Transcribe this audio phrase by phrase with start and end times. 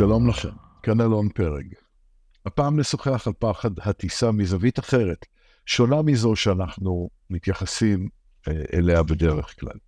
[0.00, 0.48] שלום לכם,
[0.82, 1.66] כאן אלון פרג.
[2.46, 5.26] הפעם נשוחח על פחד הטיסה מזווית אחרת,
[5.66, 8.08] שונה מזו שאנחנו מתייחסים
[8.48, 9.78] אה, אליה בדרך כלל.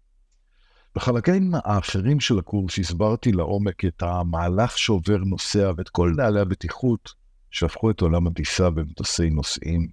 [0.95, 7.13] בחלקים האחרים של הקורס הסברתי לעומק את המהלך שעובר נוסע ואת כל נעלי הבטיחות
[7.51, 9.89] שהפכו את עולם הטיסה במטוסי נוסעים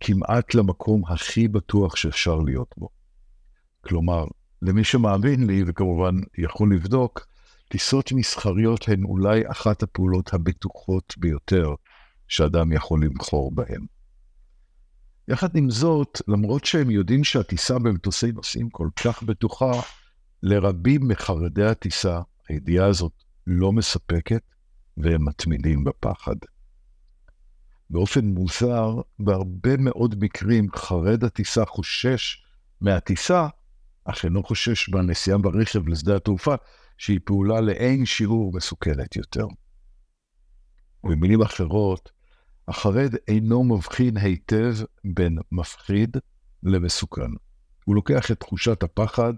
[0.00, 2.88] כמעט למקום הכי בטוח שאפשר להיות בו.
[3.80, 4.24] כלומר,
[4.62, 7.31] למי שמאמין לי, וכמובן יכול לבדוק,
[7.72, 11.74] טיסות מסחריות הן אולי אחת הפעולות הבטוחות ביותר
[12.28, 13.86] שאדם יכול לבחור בהן.
[15.28, 19.72] יחד עם זאת, למרות שהם יודעים שהטיסה במטוסי נוסעים כל כך בטוחה,
[20.42, 23.12] לרבים מחרדי הטיסה הידיעה הזאת
[23.46, 24.42] לא מספקת,
[24.96, 26.36] והם מתמידים בפחד.
[27.90, 32.44] באופן מוזר, בהרבה מאוד מקרים חרד הטיסה חושש
[32.80, 33.46] מהטיסה,
[34.04, 36.54] אך אינו חושש מהנסיעה ברכב לשדה התעופה,
[37.02, 39.46] שהיא פעולה לאין שיעור מסוכנת יותר.
[41.04, 42.10] במילים אחרות,
[42.68, 46.16] החרד אינו מבחין היטב בין מפחיד
[46.62, 47.30] למסוכן.
[47.84, 49.32] הוא לוקח את תחושת הפחד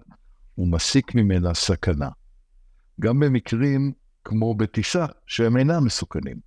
[0.57, 2.09] ומסיק ממנה סכנה.
[2.99, 3.91] גם במקרים
[4.23, 6.39] כמו בטיסה שהם אינם מסוכנים.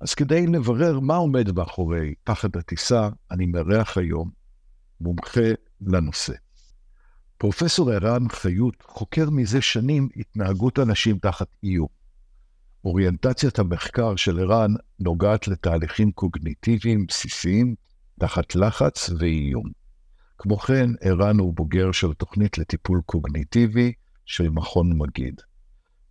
[0.00, 4.30] אז כדי לברר מה עומד מאחורי פחד הטיסה, אני מארח היום
[5.00, 6.45] מומחה לנושא.
[7.38, 11.88] פרופסור ערן חיות חוקר מזה שנים התנהגות אנשים תחת איום.
[12.84, 17.74] אוריינטציית המחקר של ערן נוגעת לתהליכים קוגניטיביים בסיסיים
[18.20, 19.64] תחת לחץ ואיום.
[20.38, 23.92] כמו כן, ערן הוא בוגר של תוכנית לטיפול קוגניטיבי
[24.24, 25.40] של מכון מגיד.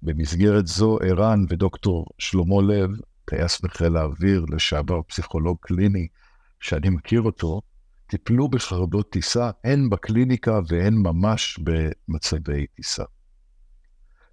[0.02, 2.90] במסגרת זו, ערן ודוקטור שלמה לב,
[3.26, 6.08] טייס בחיל האוויר, לשעבר פסיכולוג קליני,
[6.60, 7.62] שאני מכיר אותו,
[8.08, 13.04] טיפלו בחרדות טיסה הן בקליניקה והן ממש במצבי טיסה.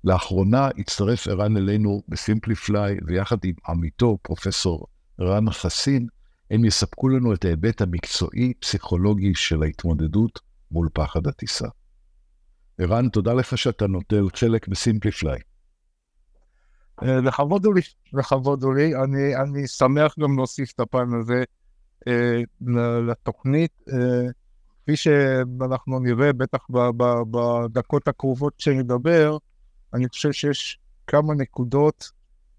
[0.04, 4.86] לאחרונה הצטרף ערן אלינו בסימפליפליי, ויחד עם עמיתו, פרופסור
[5.20, 6.06] רן חסין,
[6.50, 11.68] הם יספקו לנו את ההיבט המקצועי-פסיכולוגי של ההתמודדות מול פחד הטיסה.
[12.78, 15.38] ערן, תודה לך שאתה נוטל חלק בסימפליפליי.
[17.02, 17.80] אה, לכבוד הוא לי,
[18.12, 18.94] לכבוד הוא לי.
[19.04, 21.44] אני, אני שמח גם להוסיף את הפן הזה
[23.06, 23.70] לתוכנית.
[23.92, 24.26] אה,
[24.82, 26.66] כפי שאנחנו נראה, בטח
[27.30, 29.36] בדקות הקרובות שנדבר,
[29.94, 32.10] אני חושב שיש כמה נקודות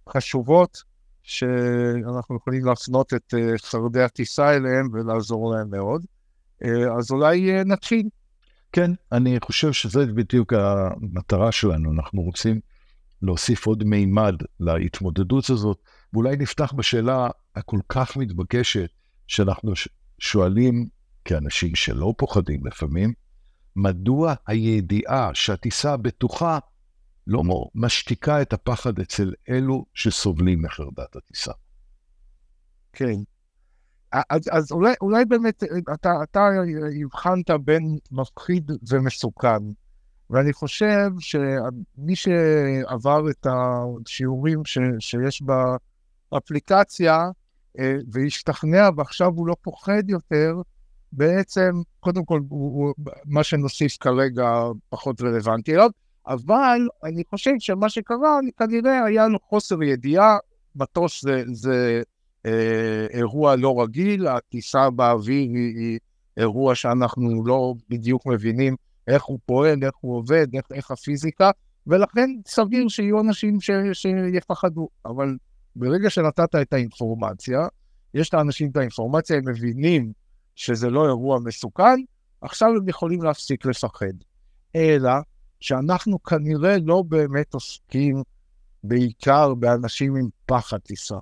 [0.10, 0.84] חשובות
[1.24, 6.06] שאנחנו יכולים להפנות את אה, שרדי הטיסה אליהם ולעזור להם מאוד.
[6.64, 8.10] אה, אז אולי אה, נתחיל.
[8.72, 11.92] כן, אני חושב שזו בדיוק המטרה שלנו.
[11.92, 12.60] אנחנו רוצים
[13.22, 15.78] להוסיף עוד מימד להתמודדות הזאת,
[16.14, 18.90] ואולי נפתח בשאלה הכל כך מתבקשת
[19.28, 19.74] שאנחנו
[20.20, 20.88] שואלים,
[21.26, 23.14] כאנשים שלא פוחדים לפעמים,
[23.76, 26.60] מדוע הידיעה שהטיסה בטוחה
[27.28, 27.44] לא
[27.76, 31.52] משתיקה את הפחד אצל אלו שסובלים מחרדת הטיסה.
[32.94, 33.16] כן.
[34.12, 35.64] אז, אז אולי, אולי באמת
[35.94, 36.50] אתה, אתה
[37.04, 39.64] הבחנת בין מפחיד ומסוכן,
[40.30, 45.44] ואני חושב שמי שעבר את השיעורים ש, שיש
[46.32, 47.20] באפליקציה
[48.12, 50.56] והשתכנע ועכשיו הוא לא פוחד יותר,
[51.12, 52.94] בעצם, קודם כל, הוא, הוא,
[53.26, 54.50] מה שנוסיף כרגע
[54.90, 55.90] פחות רלוונטי אליו,
[56.28, 60.38] אבל אני חושב שמה שקרה, כנראה היה לו חוסר ידיעה,
[60.76, 62.02] מטוס זה, זה
[62.46, 66.00] אה, אירוע לא רגיל, הטיסה באוויר היא, היא
[66.38, 68.76] אירוע שאנחנו לא בדיוק מבינים
[69.08, 71.52] איך הוא פועל, איך הוא עובד, איך, איך הפיזיקה,
[71.88, 74.90] ולכן סביר שיהיו אנשים ש, שיפחדו.
[75.06, 75.38] אבל
[75.76, 77.68] ברגע שנתת את האינפורמציה,
[78.14, 80.12] יש לאנשים את האינפורמציה, הם מבינים
[80.56, 82.00] שזה לא אירוע מסוכן,
[82.42, 84.14] עכשיו הם יכולים להפסיק לפחד.
[84.76, 85.12] אלא
[85.60, 88.24] שאנחנו כנראה לא באמת עוסקים
[88.84, 91.18] בעיקר באנשים עם פחד טיסה,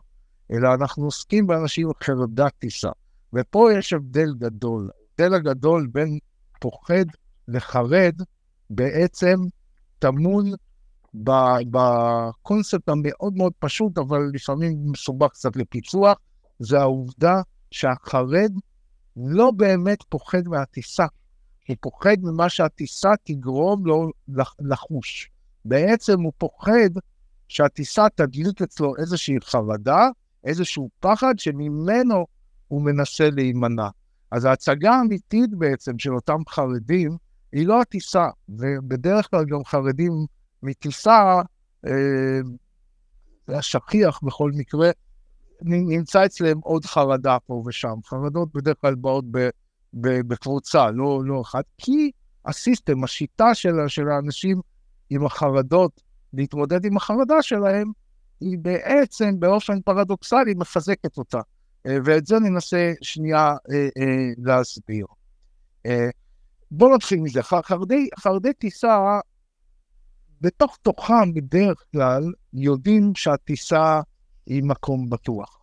[0.51, 2.90] אלא אנחנו עוסקים באנשים עם חרדת טיסה.
[3.34, 4.90] ופה יש הבדל גדול.
[5.19, 6.20] ההבדל הגדול בין
[6.59, 7.05] פוחד
[7.47, 8.16] לחרד
[8.70, 9.35] בעצם
[9.99, 10.52] טמון
[11.13, 16.17] בקונספט המאוד מאוד פשוט, אבל לפעמים מסובך קצת לפיצוח,
[16.59, 17.41] זה העובדה
[17.72, 18.52] שהחרד
[19.16, 21.05] לא באמת פוחד מהטיסה,
[21.67, 24.09] הוא פוחד ממה שהטיסה תגרום לו
[24.59, 25.29] לחוש.
[25.66, 26.90] בעצם הוא פוחד
[27.47, 30.09] שהטיסה תדליק אצלו איזושהי חרדה,
[30.43, 32.25] איזשהו פחד שממנו
[32.67, 33.87] הוא מנסה להימנע.
[34.31, 37.17] אז ההצגה האמיתית בעצם של אותם חרדים
[37.52, 40.11] היא לא הטיסה, ובדרך כלל גם חרדים
[40.63, 41.41] מטיסה,
[41.87, 42.40] אה,
[43.47, 44.90] זה השכיח בכל מקרה,
[45.61, 47.96] נמצא אצלם עוד חרדה פה ושם.
[48.05, 49.25] חרדות בדרך כלל באות
[49.93, 52.11] בקבוצה, לא, לא אחת, כי
[52.46, 54.61] הסיסטם, השיטה של, של האנשים
[55.09, 56.02] עם החרדות
[56.34, 57.91] להתמודד עם החרדה שלהם,
[58.40, 61.41] היא בעצם באופן פרדוקסלי מחזקת אותה.
[61.87, 65.05] אה, ואת זה ננסה שנייה אה, אה, להסביר.
[66.72, 67.43] בואו נתחיל מזה.
[67.43, 69.19] חרדי, חרדי טיסה,
[70.41, 72.23] בתוך תוכם בדרך כלל
[72.53, 74.02] יודעים שהטיסה
[74.46, 75.58] היא מקום בטוח.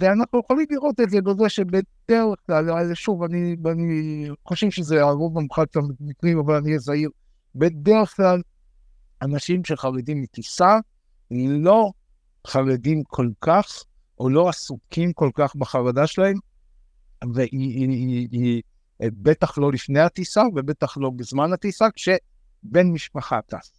[0.00, 5.72] ואנחנו יכולים לראות את זה בזה שבדרך כלל, שוב, אני, אני חושב שזה הרוב המוחלט
[5.72, 7.10] של המקרים, אבל אני אהיה זהיר,
[7.54, 8.42] בדרך כלל
[9.22, 10.78] אנשים שחרדים מטיסה
[11.30, 11.90] לא
[12.46, 13.82] חרדים כל כך,
[14.18, 16.36] או לא עסוקים כל כך בחרדה שלהם,
[17.34, 18.62] והיא היא, היא, היא,
[18.98, 21.90] היא בטח לא לפני הטיסה, ובטח לא בזמן הטיסה,
[22.66, 23.72] כשבן משפחה טס.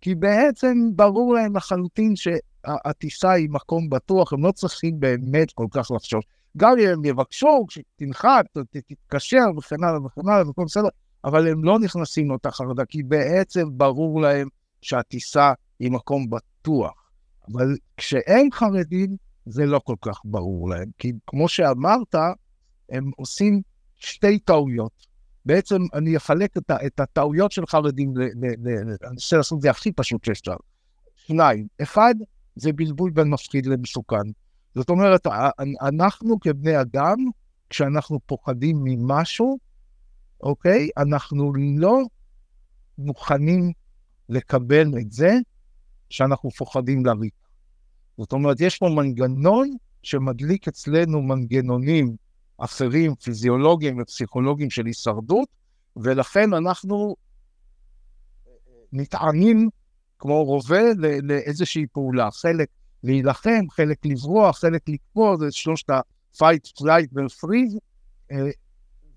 [0.00, 5.90] כי בעצם ברור להם לחלוטין שהטיסה היא מקום בטוח, הם לא צריכים באמת כל כך
[5.90, 6.24] לחשוש.
[6.56, 10.88] גם אם הם יבקשו, כשתנחת, תתקשר וכן הלאה וכן הלאה, וכל בסדר,
[11.24, 14.48] אבל הם לא נכנסים לאותה חרדה, כי בעצם ברור להם
[14.82, 17.10] שהטיסה היא מקום בטוח.
[17.52, 19.16] אבל כשאין חרדים,
[19.46, 22.14] זה לא כל כך ברור להם, כי כמו שאמרת,
[22.90, 23.62] הם עושים
[23.96, 25.06] שתי טעויות.
[25.46, 28.72] בעצם אני אחלק את, את הטעויות של חרדים, אני
[29.10, 30.56] אנסה לעשות את זה הכי פשוט שאפשר.
[31.16, 32.14] שניים, אחד,
[32.56, 34.30] זה בלבול בין מפחיד למסוכן.
[34.74, 35.26] זאת אומרת,
[35.82, 37.16] אנחנו כבני אדם,
[37.70, 39.58] כשאנחנו פוחדים ממשהו,
[40.40, 40.88] אוקיי?
[40.96, 42.02] אנחנו לא
[42.98, 43.72] מוכנים
[44.28, 45.32] לקבל את זה
[46.10, 47.34] שאנחנו פוחדים לריק.
[48.18, 49.70] זאת אומרת, יש פה מנגנון
[50.02, 52.16] שמדליק אצלנו מנגנונים
[52.58, 55.48] אחרים, פיזיולוגיים ופסיכולוגיים של הישרדות,
[55.96, 57.16] ולכן אנחנו
[58.92, 59.68] נטענים
[60.18, 60.82] כמו רובה
[61.22, 62.30] לאיזושהי פעולה.
[62.30, 62.68] חלק
[63.02, 67.78] להילחם, חלק לברוח, חלק לקפוא, זה שלושת ה-fight, flight ו-freeze.
[68.32, 68.50] אה,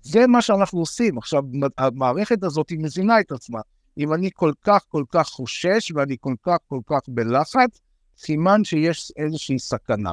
[0.02, 1.18] זה מה שאנחנו עושים.
[1.18, 1.42] עכשיו,
[1.78, 3.60] המערכת הזאת היא מזינה את עצמה.
[3.98, 7.80] אם אני כל כך כל כך חושש ואני כל כך כל כך בלחץ,
[8.18, 10.12] סימן שיש איזושהי סכנה.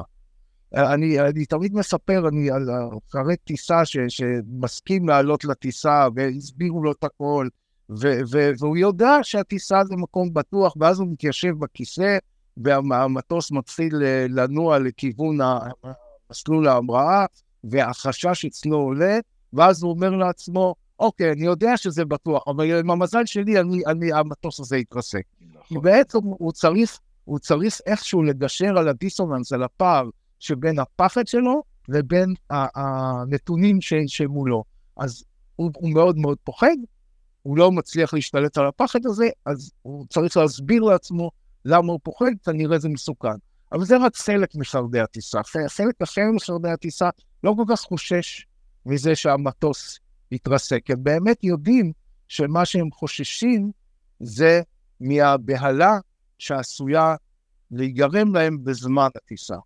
[0.74, 2.68] אני, אני תמיד מספר אני, על
[3.10, 7.48] אחרי טיסה ש, שמסכים לעלות לטיסה והסבירו לו את הכל,
[7.90, 12.18] ו, ו, והוא יודע שהטיסה זה מקום בטוח, ואז הוא מתיישב בכיסא
[12.56, 13.94] והמטוס מתחיל
[14.28, 15.38] לנוע לכיוון
[16.30, 17.26] מסלול ההמראה,
[17.64, 19.18] והחשש אצלו עולה,
[19.52, 24.12] ואז הוא אומר לעצמו, אוקיי, אני יודע שזה בטוח, אבל עם המזל שלי, אני, אני,
[24.12, 25.22] המטוס הזה יתרסק.
[25.40, 25.62] נכון.
[25.68, 31.62] כי בעצם הוא צריך הוא צריך איכשהו לגשר על הדיסוננס, על הפער שבין הפחד שלו
[31.88, 34.64] לבין הנתונים ש, שמולו.
[34.96, 35.24] אז
[35.56, 36.76] הוא, הוא מאוד מאוד פוחד,
[37.42, 41.30] הוא לא מצליח להשתלט על הפחד הזה, אז הוא צריך להסביר לעצמו
[41.64, 43.28] למה הוא פוחד, כנראה זה מסוכן.
[43.72, 45.40] אבל זה רק חלק משרדי הטיסה.
[45.68, 47.08] חלק אחר משרדי הטיסה
[47.44, 48.46] לא כל כך חושש
[48.86, 49.98] מזה שהמטוס
[50.30, 50.90] יתרסק.
[50.90, 51.92] הם באמת יודעים
[52.28, 53.70] שמה שהם חוששים
[54.20, 54.62] זה
[55.00, 55.98] מהבהלה
[56.38, 57.14] שעשויה
[57.70, 59.56] להיגרם להם בזמן הטיסה.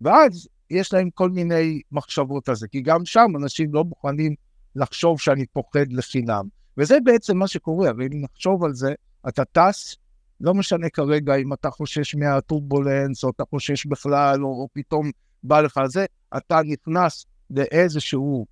[0.00, 4.34] ואז יש להם כל מיני מחשבות על זה, כי גם שם אנשים לא מוכנים
[4.76, 6.48] לחשוב שאני פוחד לחינם.
[6.78, 8.94] וזה בעצם מה שקורה, אבל אם נחשוב על זה,
[9.28, 9.96] אתה טס,
[10.40, 15.10] לא משנה כרגע אם אתה חושש מהטורבולנס, או אתה חושש בכלל, או, או פתאום
[15.42, 16.06] בא לך זה,
[16.36, 18.46] אתה נכנס לאיזשהו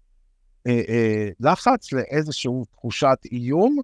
[0.66, 3.78] אה, אה, לחץ, לאיזשהו תחושת איום,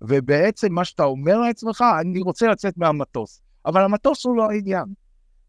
[0.00, 3.40] ובעצם מה שאתה אומר לעצמך, אני רוצה לצאת מהמטוס.
[3.66, 4.84] אבל המטוס הוא לא העניין.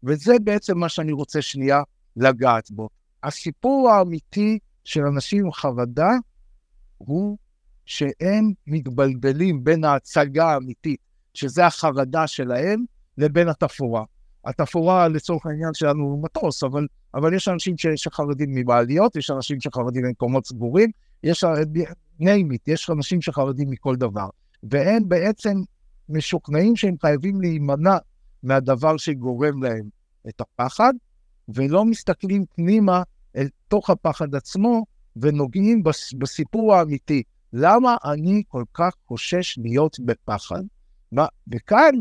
[0.04, 1.82] וזה בעצם מה שאני רוצה שנייה
[2.16, 2.88] לגעת בו.
[3.22, 6.10] הסיפור האמיתי של אנשים עם חרדה
[6.98, 7.38] הוא
[7.86, 11.00] שהם מתבלבלים בין ההצגה האמיתית,
[11.34, 12.84] שזה החרדה שלהם,
[13.18, 14.04] לבין התפאורה.
[14.44, 20.02] התפאורה לצורך העניין שלנו הוא מטוס, אבל, אבל יש אנשים שחרדים מבעליות, יש אנשים שחרדים
[20.02, 20.90] במקומות סגורים,
[21.22, 21.44] יש
[22.20, 24.28] name it, יש אנשים שחרדים מכל דבר.
[24.62, 25.54] והם בעצם
[26.08, 27.96] משוכנעים שהם חייבים להימנע
[28.42, 29.88] מהדבר שגורם להם
[30.28, 30.92] את הפחד,
[31.48, 33.02] ולא מסתכלים פנימה
[33.36, 34.84] אל תוך הפחד עצמו
[35.16, 35.82] ונוגעים
[36.18, 37.22] בסיפור האמיתי.
[37.52, 40.62] למה אני כל כך חושש להיות בפחד?
[41.12, 41.94] מה, וכאן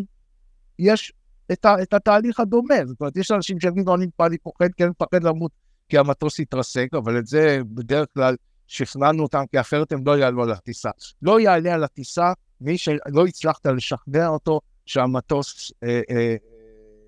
[0.80, 1.14] יש
[1.52, 2.76] את, ה, את התהליך הדומה.
[2.86, 5.52] זאת אומרת, יש אנשים שיגידו, אני אני פוחד, כי אני מפחד למות
[5.90, 8.36] כי המטוס יתרסק, אבל את זה בדרך כלל
[8.68, 10.90] שכנענו אותם, כי אחרת הם לא יעלו על הטיסה.
[11.22, 16.36] לא יעלה על הטיסה מי שלא הצלחת לשכנע אותו שהמטוס אה, אה,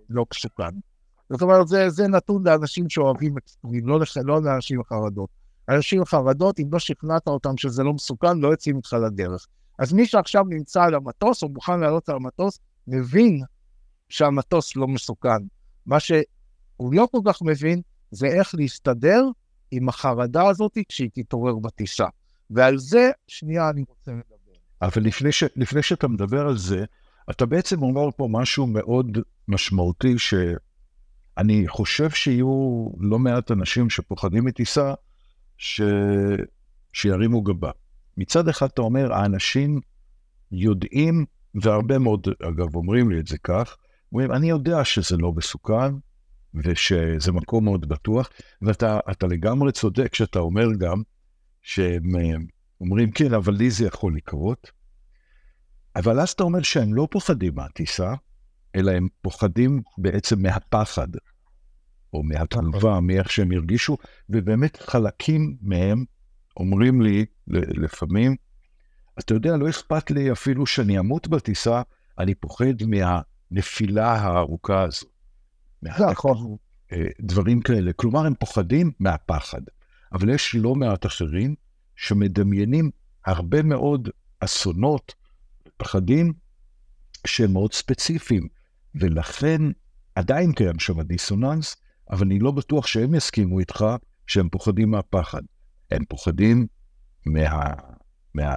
[0.10, 0.76] לא מסוכן.
[1.30, 5.30] זאת אומרת, זה, זה נתון לאנשים שאוהבים אקסטרים, לא, לא לאנשים חרדות.
[5.70, 9.48] אנשים חרדות, אם לא שכנעת אותם שזה לא מסוכן, לא יוצאים איתך לדרך.
[9.80, 13.42] אז מי שעכשיו נמצא על המטוס, או מוכן לעלות על המטוס, מבין
[14.10, 15.44] שהמטוס לא מסוכן.
[15.86, 17.82] מה שהוא לא כל כך מבין,
[18.12, 19.24] זה איך להסתדר
[19.72, 22.06] עם החרדה הזאת כשהיא תתעורר בטיסה.
[22.50, 24.58] ועל זה, שנייה, אני רוצה לדבר.
[24.82, 26.86] אבל לפני, ש, לפני שאתה מדבר על זה,
[27.30, 29.18] אתה בעצם אומר פה משהו מאוד
[29.48, 34.94] משמעותי, שאני חושב שיהיו לא מעט אנשים שפוחדים מטיסה,
[35.58, 35.82] ש...
[36.94, 37.72] שירימו גבה.
[38.18, 39.80] מצד אחד אתה אומר, האנשים
[40.52, 43.78] יודעים, והרבה מאוד, אגב, אומרים לי את זה כך,
[44.12, 45.94] אומרים, אני יודע שזה לא מסוכן,
[46.54, 48.30] ושזה מקום מאוד בטוח,
[48.62, 51.02] ואתה לגמרי צודק שאתה אומר גם,
[51.62, 52.04] שהם
[52.82, 54.72] אומרים, כן, אבל לי זה יכול לקרות.
[55.98, 58.14] אבל אז אתה אומר שהם לא פוחדים מהטיסה,
[58.76, 61.08] אלא הם פוחדים בעצם מהפחד,
[62.14, 63.98] או מהתלווה, מאיך שהם הרגישו,
[64.30, 66.06] ובאמת חלקים מהם
[66.58, 68.36] אומרים לי לפעמים,
[69.20, 71.82] אתה יודע, לא אכפת לי אפילו שאני אמות בטיסה,
[72.20, 75.06] אני פוחד מהנפילה הארוכה הזו.
[75.84, 76.58] נכון.
[76.92, 77.94] אה, דברים כאלה.
[77.94, 79.62] כלומר, הם פוחדים מהפחד.
[80.14, 81.56] אבל יש לא מעט אחרים
[81.96, 82.92] שמדמיינים
[83.26, 85.14] הרבה מאוד אסונות,
[85.78, 86.34] פחדים
[87.28, 88.48] שהם מאוד ספציפיים,
[88.96, 89.62] ולכן
[90.16, 91.76] עדיין קיים שם הדיסוננס,
[92.12, 93.86] אבל אני לא בטוח שהם יסכימו איתך
[94.28, 95.42] שהם פוחדים מהפחד.
[95.92, 96.68] הם פוחדים
[97.26, 97.74] מה,
[98.34, 98.56] מה,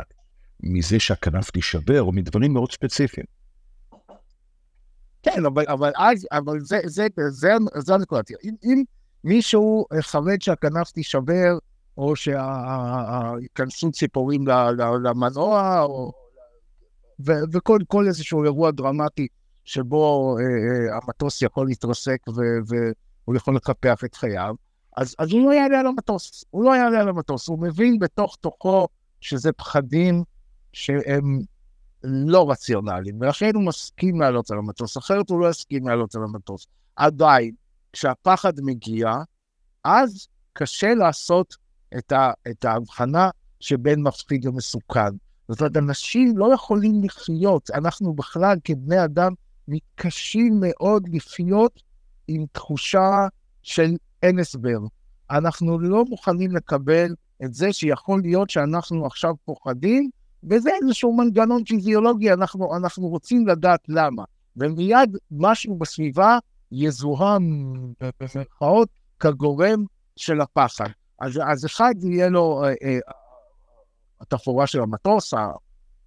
[0.63, 3.27] מזה שהכנף תישבר, או מדברים מאוד ספציפיים.
[5.23, 8.23] כן, אבל, אבל אז, אבל זה, זה, זה, זה הנקודה.
[8.45, 8.83] אם, אם
[9.25, 11.59] מישהו חרד שהכנף תישבר,
[11.99, 14.45] או שייכנסו ציפורים
[15.05, 16.13] למנוע, או,
[17.27, 19.27] ו, וכל איזשהו אירוע דרמטי
[19.65, 22.19] שבו אה, אה, המטוס יכול להתרסק
[22.67, 24.55] והוא יכול לקפח את חייו,
[24.97, 28.37] אז, אז הוא לא יעלה על המטוס, הוא לא יעלה על המטוס, הוא מבין בתוך
[28.41, 28.89] תוכו
[29.21, 30.23] שזה פחדים
[30.73, 31.41] שהם
[32.05, 36.67] לא רציונליים, ולכן הוא מסכים לעלות על המטוס, אחרת הוא לא יסכים לעלות על המטוס.
[36.97, 37.55] עדיין,
[37.93, 39.15] כשהפחד מגיע,
[39.85, 41.57] אז קשה לעשות
[41.99, 45.11] את, ה, את ההבחנה שבין מפחיד למסוכן.
[45.51, 49.33] זאת אומרת, אנשים לא יכולים לחיות, אנחנו בכלל כבני אדם
[49.69, 51.83] מתקשים מאוד לחיות
[52.29, 53.27] עם תחושה
[53.63, 54.79] של אין הסבר.
[55.31, 57.15] אנחנו לא מוכנים לקבל
[57.45, 60.11] את זה שיכול להיות שאנחנו עכשיו פוחדים,
[60.51, 64.25] וזה איזשהו מנגנון פיזיולוגי, אנחנו, אנחנו רוצים לדעת למה.
[64.57, 66.39] ומיד משהו בסביבה
[66.73, 68.89] יזוהם, במרכאות,
[69.21, 69.85] כגורם
[70.17, 70.89] של הפחד.
[71.21, 72.99] אז, אז אחד יהיה לו אה, אה,
[74.21, 75.35] התפאורה של המטוס,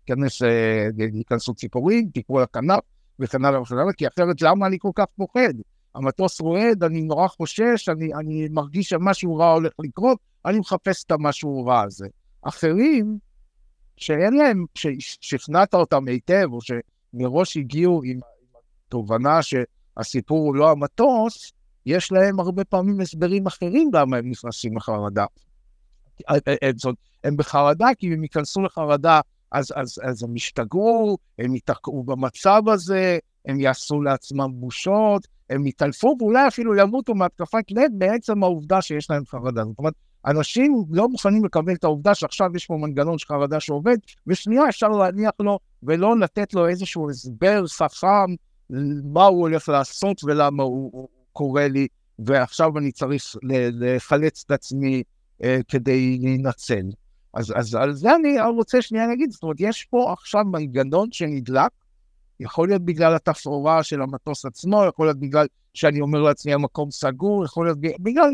[0.05, 2.79] כנס, אה, ייכנסו ציפורים, תקראו לכנף,
[3.19, 5.53] וכן הלאה וכן הלאה, כי אחרת למה אני כל כך פוחד?
[5.95, 11.11] המטוס רועד, אני נורא חושש, אני, אני מרגיש שמשהו רע הולך לקרות, אני מחפש את
[11.11, 12.07] המשהו רע הזה.
[12.41, 13.17] אחרים,
[13.97, 18.19] שאין להם, ששכנעת אותם היטב, או שמראש הגיעו עם
[18.89, 21.51] תובנה שהסיפור הוא לא המטוס,
[21.85, 25.25] יש להם הרבה פעמים הסברים אחרים למה הם נכנסים לחרדה.
[26.27, 26.93] הם,
[27.23, 32.61] הם בחרדה כי אם הם ייכנסו לחרדה, אז, אז, אז הם ישתגעו, הם ייתקעו במצב
[32.67, 39.09] הזה, הם יעשו לעצמם בושות, הם יתעלפו ואולי אפילו ימותו מהתקפת לב בעצם העובדה שיש
[39.09, 39.63] להם חרדה.
[39.65, 39.93] זאת אומרת,
[40.25, 44.87] אנשים לא מוכנים לקבל את העובדה שעכשיו יש פה מנגנון של חרדה שעובד, ושנייה אפשר
[44.87, 48.35] להניח לו ולא לתת לו איזשהו הסבר חכם
[49.13, 51.87] מה הוא הולך לעשות ולמה הוא, הוא קורא לי,
[52.19, 55.01] ועכשיו אני צריך לחלץ את עצמי אה,
[55.67, 56.89] כדי להינצל.
[57.33, 61.71] אז, אז על זה אני רוצה שנייה להגיד, זאת אומרת, יש פה עכשיו מנגנון שנדלק,
[62.39, 67.45] יכול להיות בגלל התפאורה של המטוס עצמו, יכול להיות בגלל שאני אומר לעצמי המקום סגור,
[67.45, 68.31] יכול להיות בגלל,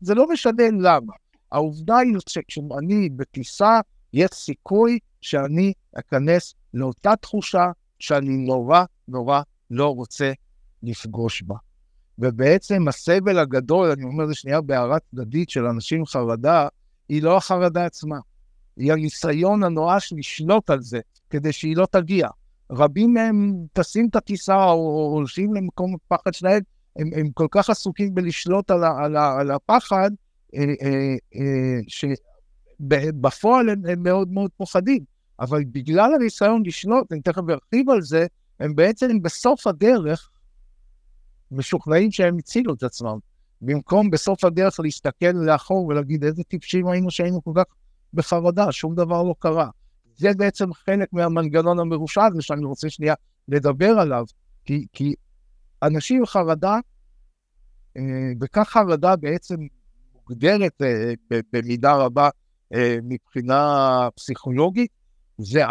[0.00, 1.12] זה לא משנה למה.
[1.52, 3.80] העובדה היא שכשאני בטיסה,
[4.12, 10.32] יש סיכוי שאני אכנס לאותה תחושה שאני נורא נורא לא רוצה
[10.82, 11.54] לפגוש בה.
[12.20, 16.68] ובעצם הסבל הגדול, אני אומר זה שנייה בהערה צדדית של אנשים עם חרדה,
[17.08, 18.18] היא לא החרדה עצמה.
[18.76, 21.00] היא הניסיון הנואש לשלוט על זה,
[21.30, 22.28] כדי שהיא לא תגיע.
[22.70, 26.62] רבים מהם טסים את הטיסה או הולכים למקום הפחד שלהם,
[26.96, 30.10] הם, הם כל כך עסוקים בלשלוט על, ה, על, ה, על הפחד,
[30.54, 35.04] אה, אה, אה, שבפועל הם, הם מאוד מאוד פוחדים.
[35.40, 38.26] אבל בגלל הניסיון לשלוט, אני תכף ארחיב על זה,
[38.60, 40.30] הם בעצם בסוף הדרך
[41.52, 43.18] משוכנעים שהם הצילו את עצמם.
[43.62, 47.64] במקום בסוף הדרך להסתכל לאחור ולהגיד איזה טיפשים היינו שהיינו כל כך
[48.14, 49.68] בחרדה, שום דבר לא קרה.
[50.16, 53.14] זה בעצם חלק מהמנגנון המרושע הזה שאני רוצה שנייה
[53.48, 54.24] לדבר עליו,
[54.64, 55.14] כי, כי
[55.82, 56.78] אנשים חרדה,
[57.96, 58.02] אה,
[58.40, 59.56] וכך חרדה בעצם
[60.14, 61.12] מוגדרת אה,
[61.52, 62.28] במידה רבה
[62.74, 64.90] אה, מבחינה פסיכולוגית,
[65.38, 65.62] זה,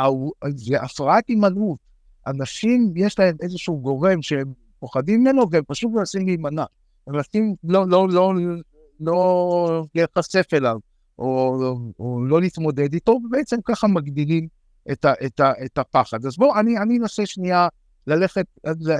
[0.56, 1.80] זה הפרעת הימנעות.
[2.28, 6.66] אנשים, יש להם איזשהו גורם שהם פוחדים ממנו והם פשוט מנסים להימנע.
[7.08, 8.34] הם מנסים לא, לא, לא,
[9.00, 10.78] לא להיחשף אליו.
[11.20, 11.58] או,
[12.00, 14.48] או לא להתמודד איתו, ובעצם ככה מגדילים
[14.92, 16.26] את, ה, את, ה, את הפחד.
[16.26, 17.68] אז בואו, אני, אני אנסה שנייה
[18.08, 18.46] ללכת,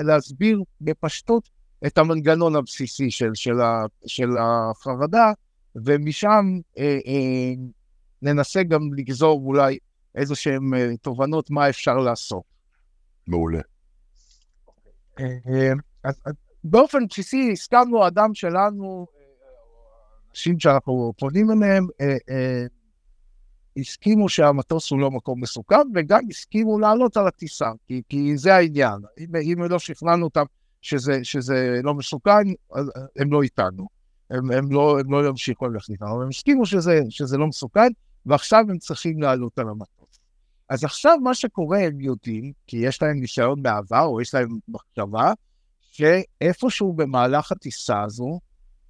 [0.04, 1.48] להסביר בפשטות
[1.86, 5.32] את המנגנון הבסיסי של, של, ה, של החרדה,
[5.76, 7.52] ומשם אה, אה,
[8.22, 9.78] ננסה גם לגזור אולי
[10.14, 12.42] איזה שהן אה, תובנות מה אפשר לעשות.
[13.26, 13.60] מעולה.
[15.20, 15.72] אה, אה,
[16.04, 16.22] אז
[16.64, 19.06] באופן בסיסי הסכמנו, אדם שלנו,
[20.30, 21.86] אנשים שאנחנו פונים אליהם,
[23.76, 29.00] הסכימו שהמטוס הוא לא מקום מסוכן, וגם הסכימו לעלות על הטיסה, כי, כי זה העניין.
[29.18, 30.44] אם, אם לא שכנענו אותם
[30.82, 32.42] שזה, שזה לא מסוכן,
[33.16, 33.86] הם לא איתנו.
[34.30, 37.88] הם, הם, לא, הם לא ימשיכו ללכת איתנו, הם הסכימו שזה, שזה לא מסוכן,
[38.26, 39.99] ועכשיו הם צריכים לעלות על המטוס.
[40.70, 45.32] אז עכשיו מה שקורה, הם יודעים, כי יש להם ניסיון בעבר, או יש להם מחשבה,
[45.80, 48.40] שאיפשהו במהלך הטיסה הזו,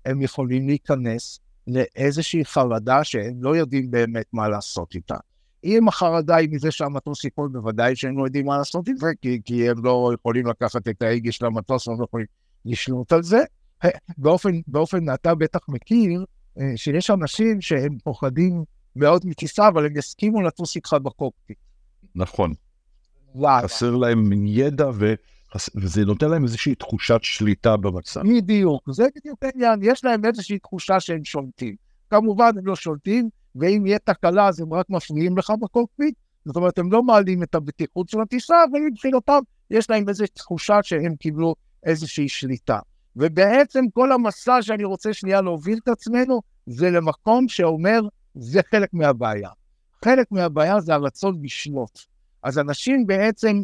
[0.05, 5.17] הם יכולים להיכנס לאיזושהי חרדה שהם לא יודעים באמת מה לעשות איתה.
[5.65, 9.41] אם החרדה היא מזה שהמטוס ייפול, בוודאי שהם לא יודעים מה לעשות עם זה, כי,
[9.45, 12.27] כי הם לא יכולים לקחת את ההגה של המטוס, הם לא יכולים
[12.65, 13.41] לשלוט על זה.
[14.19, 16.25] באופן, באופן, אתה בטח מכיר,
[16.61, 18.65] אה, שיש אנשים שהם פוחדים
[18.97, 21.59] מאוד מטיסה, אבל הם יסכימו לטוס איתך בקוקפיט.
[22.15, 22.55] נכון.
[23.35, 23.65] וואו.
[23.65, 25.15] חסר להם ידע ו...
[25.77, 28.21] וזה נותן להם איזושהי תחושת שליטה במצב.
[28.37, 31.75] בדיוק, זה בדיוק העניין, יש להם איזושהי תחושה שהם שולטים.
[32.11, 36.15] כמובן הם לא שולטים, ואם יהיה תקלה אז הם רק מפריעים לך בקוקפיט,
[36.45, 39.39] זאת אומרת הם לא מעלים את הבטיחות של הטיסה, אבל מבחינתם
[39.71, 42.79] יש להם איזושהי תחושה שהם קיבלו איזושהי שליטה.
[43.17, 48.01] ובעצם כל המסע שאני רוצה שנייה להוביל את עצמנו, זה למקום שאומר,
[48.35, 49.51] זה חלק מהבעיה.
[50.05, 51.99] חלק מהבעיה זה הרצון לשלוט.
[52.43, 53.63] אז אנשים בעצם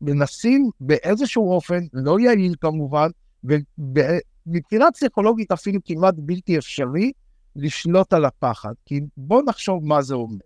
[0.00, 3.08] מנסים באיזשהו אופן, לא יעיל כמובן,
[3.44, 7.12] ומבחינה פסיכולוגית אפילו כמעט בלתי אפשרי,
[7.56, 8.72] לשלוט על הפחד.
[8.86, 10.36] כי בואו נחשוב מה זה אומר.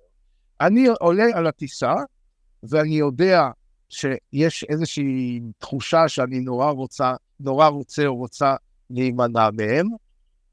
[0.60, 1.94] אני עולה על הטיסה,
[2.62, 3.48] ואני יודע
[3.88, 8.54] שיש איזושהי תחושה שאני נורא רוצה, נורא רוצה או רוצה
[8.90, 9.88] להימנע מהם,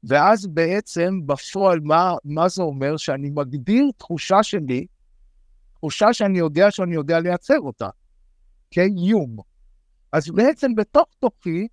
[0.04, 2.96] ואז בעצם בפועל מה, מה זה אומר?
[2.96, 4.86] שאני מגדיר תחושה שלי,
[5.74, 7.88] תחושה שאני יודע שאני יודע לייצר אותה.
[8.70, 9.36] כאיום.
[10.12, 11.68] אז בעצם בתוך תוכי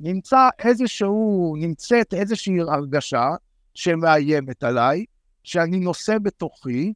[0.00, 3.30] נמצא איזשהו, נמצאת איזושהי הרגשה
[3.74, 5.04] שמאיימת עליי,
[5.42, 6.92] שאני נושא בתוכי,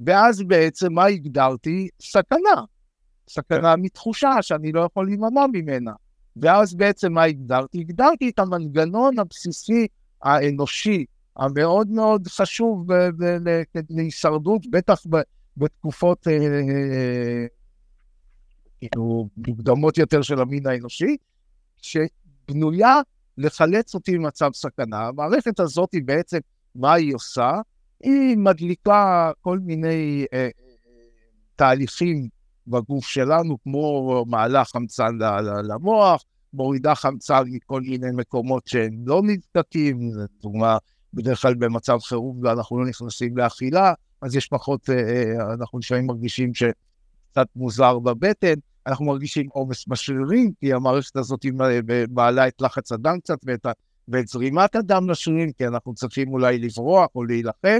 [0.00, 1.88] ואז בעצם מה הגדרתי?
[2.02, 2.64] סכנה.
[3.28, 5.92] סכנה מתחושה שאני לא יכול להימנע ממנה.
[6.36, 7.80] ואז בעצם מה הגדרתי?
[7.80, 9.86] הגדרתי את המנגנון הבסיסי
[10.22, 11.04] האנושי
[11.36, 12.86] המאוד מאוד חשוב
[13.90, 15.02] להישרדות, בטח
[15.56, 17.46] בתקופות אה, אה,
[18.80, 21.16] כאילו מוקדמות יותר של המין האנושי,
[21.82, 22.96] שבנויה
[23.38, 25.06] לחלץ אותי ממצב סכנה.
[25.06, 26.38] המערכת הזאת היא בעצם,
[26.74, 27.52] מה היא עושה?
[28.00, 30.48] היא מדליקה כל מיני אה,
[31.56, 32.28] תהליכים
[32.66, 35.18] בגוף שלנו, כמו מעלה חמצן
[35.64, 40.78] למוח, מורידה חמצן מכל מיני מקומות שהם לא נבדקים, לדוגמה,
[41.14, 46.06] בדרך כלל במצב חירום ואנחנו לא נכנסים לאכילה, אז יש פחות, אה, אה, אנחנו לפעמים
[46.06, 48.54] מרגישים שקצת מוזר בבטן,
[48.86, 51.46] אנחנו מרגישים עומס בשרירים, כי המערכת הזאת
[52.10, 53.66] מעלה את לחץ הדם קצת ואת,
[54.08, 57.78] ואת זרימת הדם לשרירים, כי אנחנו צריכים אולי לברוח או להילחם.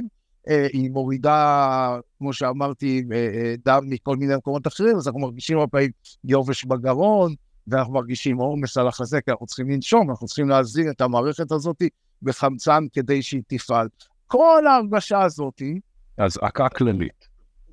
[0.49, 5.59] אה, היא מורידה, כמו שאמרתי, אה, אה, דם מכל מיני מקומות אחרים, אז אנחנו מרגישים
[5.59, 5.91] הרבה פעמים
[6.25, 7.35] יובש בגרון,
[7.67, 11.83] ואנחנו מרגישים עומס על החזה, כי אנחנו צריכים לנשום, אנחנו צריכים להזין את המערכת הזאת
[12.23, 13.89] בחמצן כדי שהיא תפעל.
[14.27, 15.63] כל ההרגשה הזאת...
[16.19, 17.29] אזעקה כללית.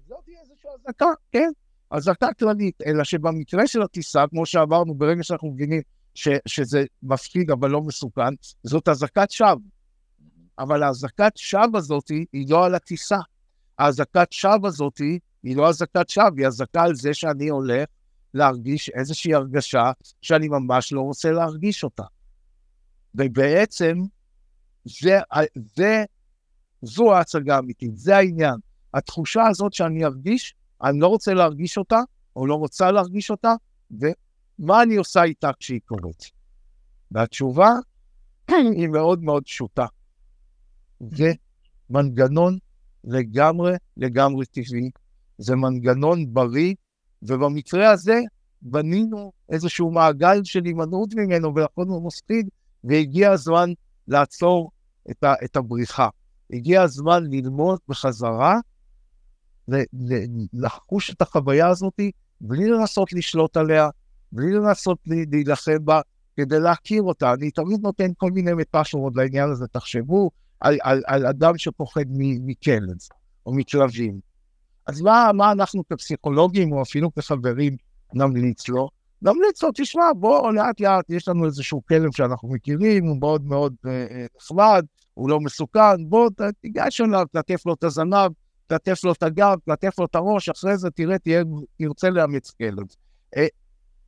[0.08, 1.50] זאת איזושהי אזעקה, כן.
[1.92, 5.82] אזעקה כללית, אלא שבמקרה של הטיסה, כמו שאמרנו, ברגע שאנחנו מבינים
[6.14, 9.56] ש, שזה מפחיד אבל לא מסוכן, זאת אזעקת שווא.
[10.60, 13.18] אבל האזעקת שווא הזאת היא לא על הטיסה.
[13.80, 14.98] האזעקת שווא הזאת
[15.44, 17.90] היא לא אזעקת שווא, היא אזעקה על זה שאני הולך
[18.34, 22.04] להרגיש איזושהי הרגשה שאני ממש לא רוצה להרגיש אותה.
[23.16, 23.98] ובעצם,
[24.86, 25.20] זה,
[25.76, 26.04] זה,
[26.82, 28.56] זו ההצגה האמיתית, זה העניין.
[28.94, 32.00] התחושה הזאת שאני ארגיש אני לא רוצה להרגיש אותה,
[32.36, 33.54] או לא רוצה להרגיש אותה,
[33.92, 36.24] ומה אני עושה איתה כשהיא קורית?
[37.12, 37.70] והתשובה
[38.78, 39.86] היא מאוד מאוד פשוטה.
[41.00, 41.32] זה
[41.90, 42.58] מנגנון
[43.04, 44.90] לגמרי לגמרי טבעי,
[45.38, 46.74] זה מנגנון בריא,
[47.22, 48.20] ובמקרה הזה
[48.62, 52.50] בנינו איזשהו מעגל של הימנעות ממנו ויכולנו מפחיד,
[52.84, 53.70] והגיע הזמן
[54.08, 54.72] לעצור
[55.12, 56.10] את, ה, את הבריחה.
[56.54, 58.60] הגיע הזמן ללמוד בחזרה
[60.54, 62.00] לחוש את החוויה הזאת
[62.42, 63.90] בלי לנסות לשלוט עליה,
[64.32, 66.02] בלי לנסות להילחם בה,
[66.38, 67.34] כדי להכיר אותה.
[67.34, 72.06] אני תמיד נותן כל מיני מטאפורות לעניין הזה, תחשבו על, על, על אדם שפוחד
[72.46, 72.98] מכלב
[73.46, 74.29] או מכלבים.
[74.90, 77.76] אז מה, מה אנחנו כפסיכולוגים או אפילו כחברים
[78.14, 78.90] נמליץ לו?
[79.22, 83.76] נמליץ לו, תשמע, בוא לאט לאט, יש לנו איזשהו כלב שאנחנו מכירים, הוא מאוד מאוד
[84.38, 84.80] נחמד, אה,
[85.14, 86.30] הוא לא מסוכן, בוא
[86.62, 88.32] תיגש אליו, תלטף לו את הזנב,
[88.68, 91.44] תלטף לו את הגב, תלטף לו את הראש, אחרי זה תראה, תהיה,
[91.78, 92.86] תרצה לאמץ כלב.
[93.38, 93.48] אה,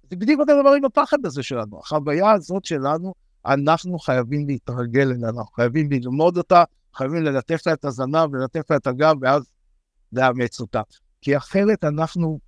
[0.10, 1.80] זה בדיוק אותו דבר עם הפחד הזה שלנו.
[1.80, 3.14] החוויה הזאת שלנו,
[3.46, 6.64] אנחנו חייבים להתרגל אליה, אנחנו חייבים ללמוד אותה,
[6.96, 9.44] חייבים ללטף לה את הזנב, ללטף לה את הגב, ואז
[10.14, 10.82] לאמץ אותה.
[11.22, 12.40] כי אחרת אנחנו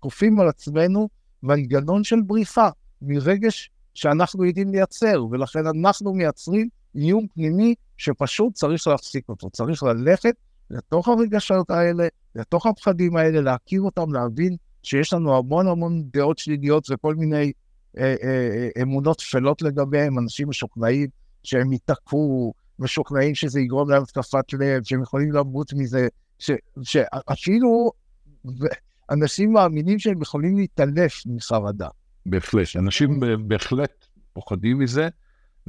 [0.00, 1.08] כופים על עצמנו
[1.42, 2.70] מנגנון של בריחה
[3.02, 9.50] מרגש שאנחנו יודעים לייצר, ולכן אנחנו מייצרים איום פנימי שפשוט צריך להפסיק אותו.
[9.50, 10.34] צריך ללכת
[10.70, 16.86] לתוך הרגשות האלה, לתוך הפחדים האלה, להכיר אותם, להבין שיש לנו המון המון דעות שליליות
[16.90, 17.52] וכל מיני
[17.98, 21.08] אה, אה, אה, אמונות טפלות לגביהם, אנשים משוכנעים
[21.42, 26.08] שהם ייתקעו, משוכנעים שזה יגרום להם התקפת לב, שהם יכולים למות מזה,
[26.82, 27.92] שאפילו
[29.10, 31.88] אנשים מאמינים שהם יכולים להתעלף מחרדה.
[32.26, 35.08] בהחלט, אנשים בהחלט פוחדים מזה,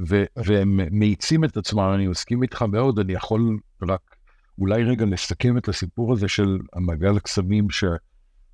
[0.08, 4.16] ו- והם מאיצים את עצמם, אני מסכים איתך מאוד, אני יכול רק
[4.58, 7.84] אולי רגע לסכם את הסיפור הזה של המעגל הקסמים, ש-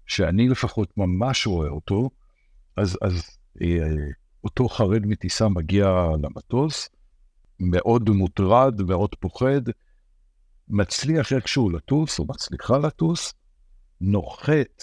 [0.07, 2.11] שאני לפחות ממש רואה אותו,
[2.77, 3.67] אז, אז אה,
[4.45, 6.89] אותו חרד מטיסה מגיע למטוס,
[7.61, 9.61] מאוד מוטרד, מאוד פוחד,
[10.71, 13.35] מצליח איכשהו לטוס, או מצליחה לטוס,
[14.01, 14.83] נוחת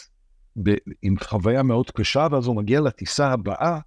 [0.63, 3.79] ב- עם חוויה מאוד קשה, ואז הוא מגיע לטיסה הבאה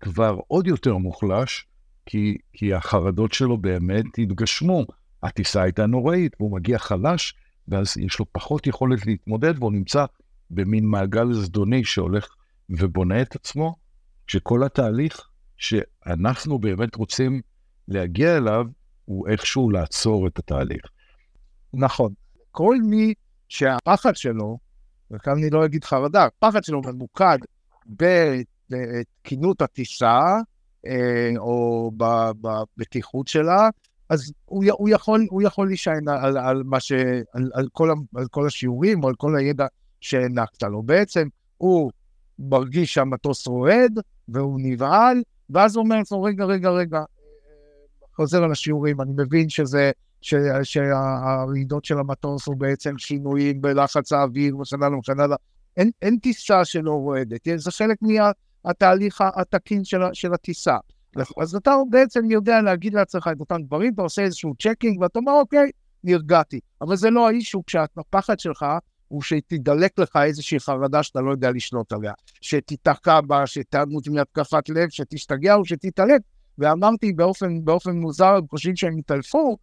[0.00, 1.66] כבר עוד יותר מוחלש,
[2.06, 4.84] כי, כי החרדות שלו באמת התגשמו.
[5.22, 7.34] הטיסה הייתה נוראית, והוא מגיע חלש,
[7.68, 10.04] ואז יש לו פחות יכולת להתמודד, והוא נמצא
[10.50, 12.34] במין מעגל זדוני שהולך
[12.70, 13.76] ובונה את עצמו,
[14.26, 17.40] שכל התהליך שאנחנו באמת רוצים
[17.88, 18.66] להגיע אליו,
[19.04, 20.82] הוא איכשהו לעצור את התהליך.
[21.74, 22.12] נכון.
[22.50, 23.14] כל מי
[23.48, 24.58] שהפחד שלו,
[25.10, 27.38] וכאן אני לא אגיד חרדה, הפחד שלו ממוקד
[27.86, 30.38] בתקינות הטיסה,
[30.86, 33.68] אה, או בבטיחות שלה,
[34.08, 36.92] אז הוא, הוא, יכול, הוא יכול להישען על, על, ש,
[37.32, 39.66] על, על, כל, על כל השיעורים או על כל הידע
[40.00, 40.82] שהענקת לו.
[40.82, 41.90] בעצם הוא
[42.38, 47.00] מרגיש שהמטוס רועד והוא נבהל, ואז הוא אומר לעצמו, רגע, רגע, רגע,
[48.16, 49.90] חוזר על השיעורים, אני מבין שזה,
[50.62, 55.36] שהרעידות של המטוס הוא בעצם שינויים בלחץ האוויר וכן הלאה וכן הלאה.
[55.76, 57.98] אין, אין טיסה שלא רועדת, זה חלק
[58.64, 60.76] מהתהליך התקין של, של הטיסה.
[61.40, 65.32] אז אתה בעצם יודע להגיד לעצמך את אותם דברים, אתה עושה איזשהו checking ואתה אומר,
[65.32, 65.70] אוקיי,
[66.04, 66.60] נרגעתי.
[66.80, 68.66] אבל זה לא ה issue כשהפחד שלך
[69.08, 74.88] הוא שתדלק לך איזושהי חרדה שאתה לא יודע לשלוט עליה, שתיתקע בה, שתעמוד מהתקפת לב,
[74.88, 76.20] שתשתגע או שתתעלק.
[76.58, 79.56] ואמרתי באופן, באופן מוזר, הם חושבים שהם יתעלפו,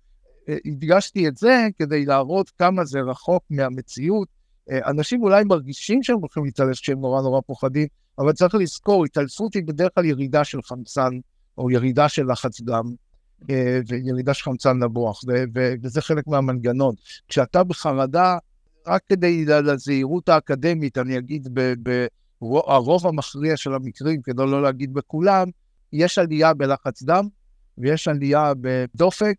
[0.65, 4.27] הדגשתי את זה כדי להראות כמה זה רחוק מהמציאות.
[4.71, 7.87] אה, אנשים אולי מרגישים שהם הולכים להתעלף כשהם נורא נורא פוחדים,
[8.19, 11.09] אבל צריך לזכור, התעלפות היא בדרך כלל ירידה של חמצן,
[11.57, 12.93] או ירידה של לחץ דם,
[13.49, 15.21] אה, וירידה של חמצן למוח,
[15.83, 16.95] וזה חלק מהמנגנון.
[17.27, 18.37] כשאתה בחרדה,
[18.87, 21.47] רק כדי לזהירות האקדמית, אני אגיד
[22.41, 25.47] ברוב המכריע של המקרים, כדי לא להגיד בכולם,
[25.93, 27.27] יש עלייה בלחץ דם,
[27.77, 29.35] ויש עלייה בדופק,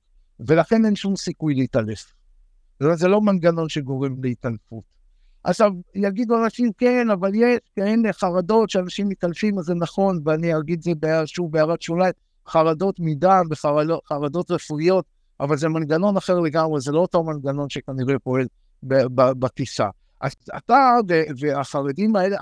[0.47, 2.13] ולכן אין שום סיכוי להתעלף.
[2.95, 4.85] זה לא מנגנון שגורם להתעלפות.
[5.45, 10.83] עכשיו, יגידו אנשים, כן, אבל יש כאלה חרדות שאנשים מתעלפים, אז זה נכון, ואני אגיד
[10.83, 10.93] זה
[11.27, 12.13] שוב בהערת שוליים,
[12.49, 15.05] חרדות מדם וחרדות רפואיות,
[15.41, 18.47] אבל זה מנגנון אחר לגמרי, זה לא אותו מנגנון שכנראה פועל
[19.13, 19.89] בטיסה.
[20.21, 20.97] אז אתה
[21.39, 22.37] והחרדים האלה,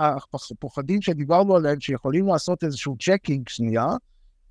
[0.51, 3.87] הפוחדים שדיברנו עליהם, שיכולים לעשות איזשהו checking שנייה,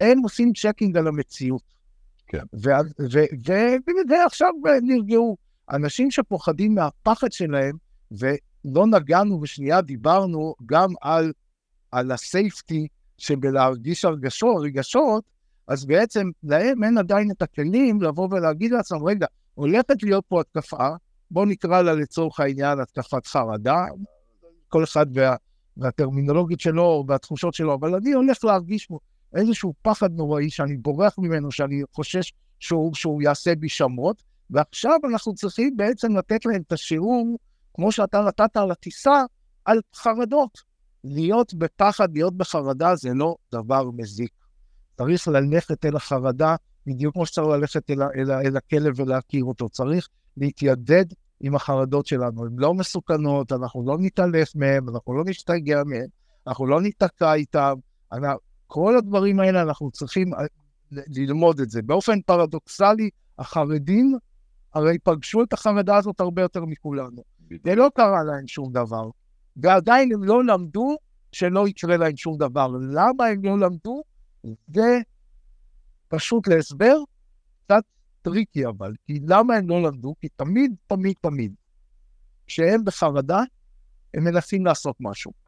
[0.01, 1.76] הם עושים checking על המציאות.
[2.27, 2.43] כן.
[4.09, 5.37] ועכשיו נרגעו.
[5.71, 7.77] אנשים שפוחדים מהפחד שלהם,
[8.11, 11.33] ולא נגענו בשנייה, דיברנו גם על,
[11.91, 15.23] על ה safety שבלהרגיש הרגשות, רגשות,
[15.67, 20.89] אז בעצם להם אין עדיין את הכלים לבוא ולהגיד לעצמם, רגע, הולכת להיות פה התקפה,
[21.31, 23.85] בואו נקרא לה לצורך העניין התקפת חרדה,
[24.69, 25.35] כל אחד וה,
[25.77, 28.99] והטרמינולוגית שלו והתחושות שלו, אבל אני הולך להרגיש פה
[29.35, 35.33] איזשהו פחד נוראי שאני בורח ממנו, שאני חושש שהוא, שהוא יעשה בי שמות, ועכשיו אנחנו
[35.35, 37.37] צריכים בעצם לתת להם את השיעור,
[37.73, 39.23] כמו שאתה נתת על הטיסה,
[39.65, 40.61] על חרדות.
[41.03, 44.31] להיות בפחד, להיות בחרדה, זה לא דבר מזיק.
[44.97, 49.69] צריך ללכת אל החרדה, בדיוק כמו שצריך ללכת אל, אל, אל הכלב ולהכיר אותו.
[49.69, 51.05] צריך להתיידד
[51.39, 52.45] עם החרדות שלנו.
[52.45, 56.07] הן לא מסוכנות, אנחנו לא נתעלף מהן, אנחנו לא נשתגע מהן,
[56.47, 57.73] אנחנו לא ניתקע איתן.
[58.67, 60.39] כל הדברים האלה, אנחנו צריכים אה,
[60.91, 61.81] ללמוד את זה.
[61.81, 64.17] באופן פרדוקסלי, החרדים
[64.73, 67.23] הרי פגשו את החרדה הזאת הרבה יותר מכולנו.
[67.63, 69.09] זה לא קרה להם שום דבר.
[69.57, 70.97] ועדיין הם לא למדו
[71.31, 72.67] שלא יקרה להם שום דבר.
[72.91, 74.01] למה הם לא למדו?
[74.67, 74.99] זה
[76.07, 76.97] פשוט להסבר,
[77.65, 77.83] קצת
[78.21, 78.93] tricky אבל.
[79.05, 80.15] כי למה הם לא למדו?
[80.21, 81.53] כי תמיד, תמיד, תמיד,
[82.47, 83.39] כשהם בחרדה,
[84.13, 85.46] הם מנסים לעשות משהו.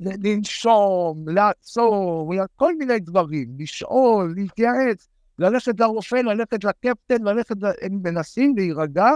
[0.00, 9.06] לנשום, לעצור, כל מיני דברים, לשאול, להתייעץ, ללכת לרופא, ללכת לקפטן, ללכת, הם מנסים להירגע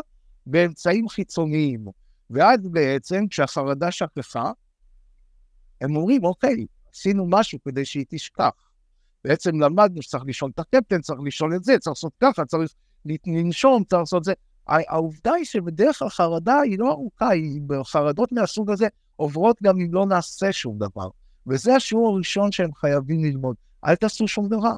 [0.47, 1.85] באמצעים חיצוניים.
[2.31, 4.53] ואז בעצם, כשהחרדה שכחה,
[5.81, 8.71] הם אומרים, אוקיי, עשינו משהו כדי שהיא תשכח.
[9.25, 12.73] בעצם למדנו שצריך לשאול את הקפטן, צריך לשאול את זה, צריך לעשות ככה, צריך
[13.27, 14.33] לנשום, צריך לעשות זה.
[14.67, 18.89] העובדה היא שבדרך כלל חרדה היא לא ארוכה, היא חרדות מהסוג הזה
[19.21, 21.09] עוברות גם אם לא נעשה שום דבר.
[21.47, 23.57] וזה השיעור הראשון שהם חייבים ללמוד.
[23.85, 24.77] אל תעשו שום דבר.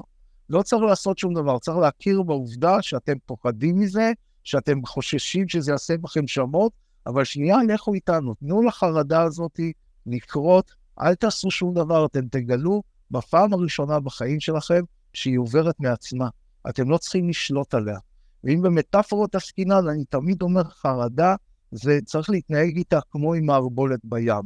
[0.49, 4.11] לא צריך לעשות שום דבר, צריך להכיר בעובדה שאתם פוחדים מזה,
[4.43, 6.71] שאתם חוששים שזה יעשה בכם שמות,
[7.07, 9.59] אבל שנייה, לכו איתנו, תנו לחרדה הזאת
[10.05, 16.29] לקרות, אל תעשו שום דבר, אתם תגלו בפעם הראשונה בחיים שלכם שהיא עוברת מעצמה.
[16.69, 17.97] אתם לא צריכים לשלוט עליה.
[18.43, 21.35] ואם במטאפורות עסקינן, אני תמיד אומר, חרדה,
[21.73, 24.41] זה צריך להתנהג איתה כמו עם מערבולת בים.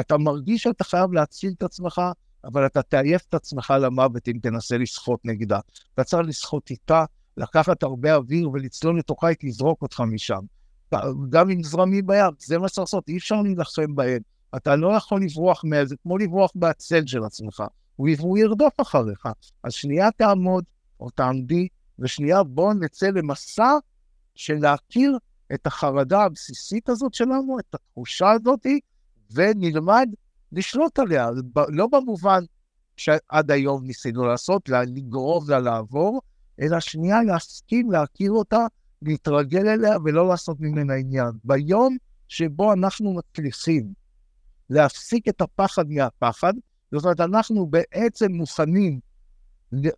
[0.00, 2.00] אתה מרגיש שאתה חייב להציל את עצמך,
[2.44, 5.60] אבל אתה תעייף את עצמך למוות אם תנסה לשחות נגדה.
[5.94, 7.04] אתה צריך לשחות איתה,
[7.36, 10.40] לקחת הרבה אוויר ולצלול לתוכה, היא תזרוק אותך משם.
[11.30, 14.20] גם עם זרמים בים, זה מה שצריך לעשות, אי אפשר להילחם בהן.
[14.56, 17.62] אתה לא יכול לברוח מזה, כמו לברוח בהצל של עצמך.
[17.96, 19.26] הוא ירדוף אחריך.
[19.64, 20.64] אז שנייה תעמוד,
[21.00, 23.72] או תעמדי, ושנייה בואו נצא למסע
[24.34, 25.18] של להכיר
[25.54, 28.66] את החרדה הבסיסית הזאת שלנו, את התחושה הזאת,
[29.30, 30.08] ונלמד
[30.52, 31.30] לשלוט עליה.
[31.68, 32.44] לא במובן
[32.96, 36.20] שעד היום ניסינו לעשות, לגרוב לה לעבור,
[36.60, 38.66] אלא שנייה להסכים להכיר אותה,
[39.02, 41.30] להתרגל אליה ולא לעשות ממנה עניין.
[41.44, 41.96] ביום
[42.28, 43.92] שבו אנחנו מצליחים
[44.70, 46.54] להפסיק את הפחד מהפחד,
[46.92, 49.00] זאת אומרת, אנחנו בעצם מוכנים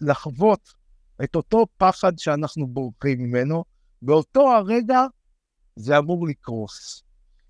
[0.00, 0.74] לחוות
[1.24, 3.64] את אותו פחד שאנחנו בורחים ממנו,
[4.02, 5.06] באותו הרגע
[5.76, 7.02] זה אמור לקרוס.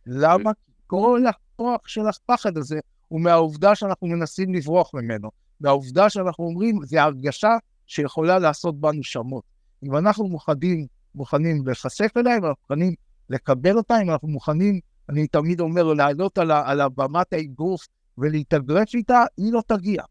[0.07, 0.51] למה?
[0.87, 5.31] כל הכוח של הפחד הזה הוא מהעובדה שאנחנו מנסים לברוח ממנו.
[5.61, 7.57] מהעובדה שאנחנו אומרים, זו הרגשה
[7.87, 9.45] שיכולה לעשות בנו שמות.
[9.83, 12.95] אם אנחנו מוכנים, מוכנים להיחשף אליה, אם אנחנו מוכנים
[13.31, 17.87] לקבל אותה, אם אנחנו מוכנים, אני תמיד אומר, לעלות על, על הבמת האגרוף
[18.19, 20.03] ולהתאגרף איתה, היא לא תגיע.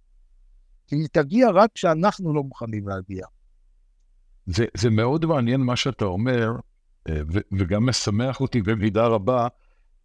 [0.87, 3.25] כי היא תגיע רק כשאנחנו לא מוכנים להגיע.
[4.45, 6.51] זה, זה מאוד מעניין מה שאתה אומר,
[7.51, 9.47] וגם משמח אותי במידה רבה,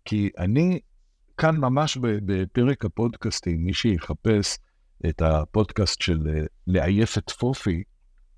[0.05, 0.81] כי אני
[1.37, 4.59] כאן ממש בפרק הפודקאסטים, מי שיחפש
[5.09, 7.83] את הפודקאסט של אה, לעייף את פופי,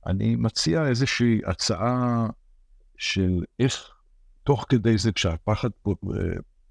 [0.06, 2.26] אני מציע איזושהי הצעה
[2.98, 3.90] של איך,
[4.44, 5.92] תוך כדי זה, כשהפחד אה,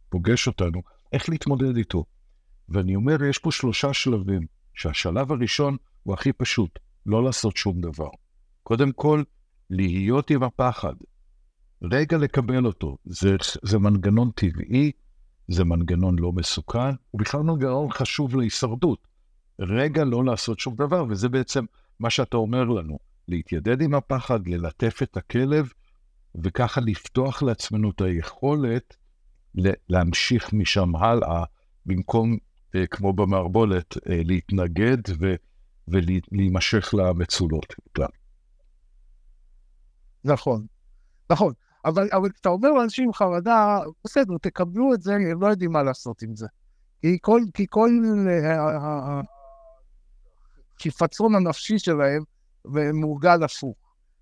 [0.10, 0.82] פוגש אותנו,
[1.14, 2.06] איך להתמודד איתו.
[2.70, 8.10] ואני אומר, יש פה שלושה שלבים, שהשלב הראשון הוא הכי פשוט, לא לעשות שום דבר.
[8.64, 9.24] קודם כל,
[9.70, 10.94] להיות עם הפחד.
[11.92, 12.98] רגע לקבל אותו.
[13.06, 14.92] זה, זה מנגנון טבעי,
[15.48, 19.08] זה מנגנון לא מסוכן, הוא בכלל מנגנון חשוב להישרדות.
[19.60, 21.66] רגע לא לעשות שום דבר, וזה בעצם
[22.00, 25.72] מה שאתה אומר לנו, להתיידד עם הפחד, ללטף את הכלב,
[26.36, 28.98] וככה לפתוח לעצמנו את היכולת
[29.90, 31.44] להמשיך משם הלאה,
[31.86, 32.38] במקום,
[32.76, 35.36] אה, כמו במערבולת, אה, להתנגד ו,
[35.88, 37.74] ולהימשך למצולות.
[40.24, 40.66] נכון,
[41.30, 41.54] נכון.
[41.86, 45.84] אבל, אבל כשאתה אומר לאנשים עם חרדה, בסדר, תקבלו את זה, הם לא יודעים מה
[45.84, 46.48] לעשות עם זה.
[47.02, 47.90] כי כל, כי כל
[50.76, 52.24] הקיפצון הנפשי שלהם
[52.94, 53.78] מורגל הפוך.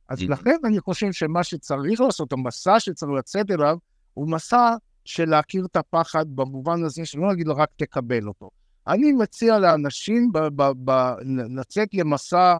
[0.09, 3.77] אז לכן אני חושב שמה שצריך לעשות, המסע שצריך לצאת אליו,
[4.13, 8.49] הוא מסע של להכיר את הפחד במובן הזה שלא נגיד לו רק תקבל אותו.
[8.87, 11.13] אני מציע לאנשים ב- ב- ב-
[11.59, 12.55] לצאת למסע,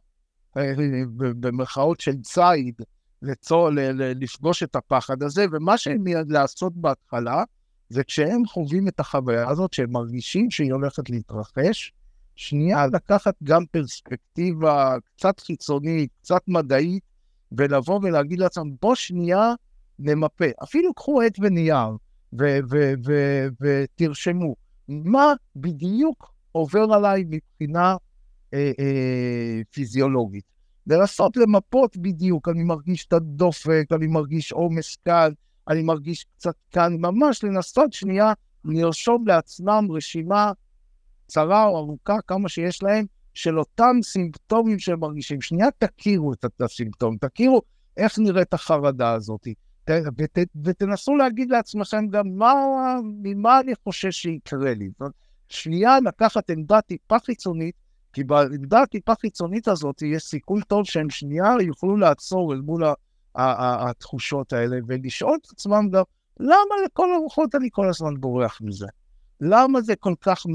[0.57, 0.73] אה,
[1.17, 2.81] במרכאות של ציד,
[3.23, 7.43] לצור, ל- לפגוש את הפחד הזה, ומה שהם לעשות בהתחלה,
[7.89, 11.93] זה כשהם חווים את החוויה הזאת, שהם מרגישים שהיא הולכת להתרחש,
[12.35, 17.03] שנייה לקחת גם פרספקטיבה קצת חיצונית, קצת מדעית,
[17.51, 19.53] ולבוא ולהגיד לעצמם, בוא שנייה
[19.99, 20.45] נמפה.
[20.63, 21.89] אפילו קחו עט ונייר
[23.61, 24.55] ותרשמו
[24.87, 27.95] מה בדיוק עובר עליי מבחינה
[28.53, 30.52] אה, אה, פיזיולוגית.
[30.87, 35.31] לנסות למפות בדיוק, אני מרגיש את הדופק, אני מרגיש עומס כאן,
[35.67, 38.33] אני מרגיש קצת כאן, ממש לנסות שנייה
[38.65, 40.51] לרשום לעצמם רשימה
[41.25, 45.41] קצרה או ארוכה, כמה שיש להם, של אותם סימפטומים שהם מרגישים.
[45.41, 47.61] שנייה תכירו את הסימפטום, תכירו
[47.97, 49.47] איך נראית החרדה הזאת,
[49.89, 52.53] ות, ותנסו להגיד לעצמכם גם מה,
[53.03, 54.89] ממה אני חושש שיקרה לי.
[55.49, 57.75] שנייה לקחת עמדה טיפה חיצונית,
[58.13, 62.83] כי בעמדה הטיפה חיצונית הזאת יש סיכוי טוב שהם שנייה יוכלו לעצור אל מול
[63.35, 66.03] התחושות האלה ולשאול את עצמם גם,
[66.39, 68.87] למה לכל הרוחות אני כל הזמן בורח מזה?
[69.41, 70.45] למה זה כל כך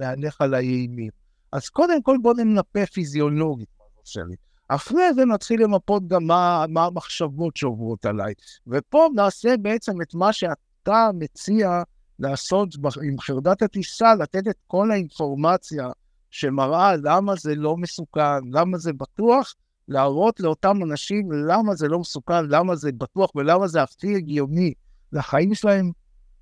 [0.00, 1.10] מהלך על האימים?
[1.52, 4.36] אז קודם כל בואו ננפה פיזיולוגית מה זה שלי.
[4.68, 8.34] אחרי זה נתחיל למפות גם מה, מה המחשבות שעוברות עליי.
[8.66, 11.82] ופה נעשה בעצם את מה שאתה מציע
[12.18, 12.68] לעשות
[13.02, 15.88] עם חרדת הטיסה, לתת את כל האינפורמציה
[16.30, 19.54] שמראה למה זה לא מסוכן, למה זה בטוח,
[19.88, 24.72] להראות לאותם אנשים למה זה לא מסוכן, למה זה בטוח ולמה זה הכי הגיוני
[25.12, 25.92] לחיים שלהם,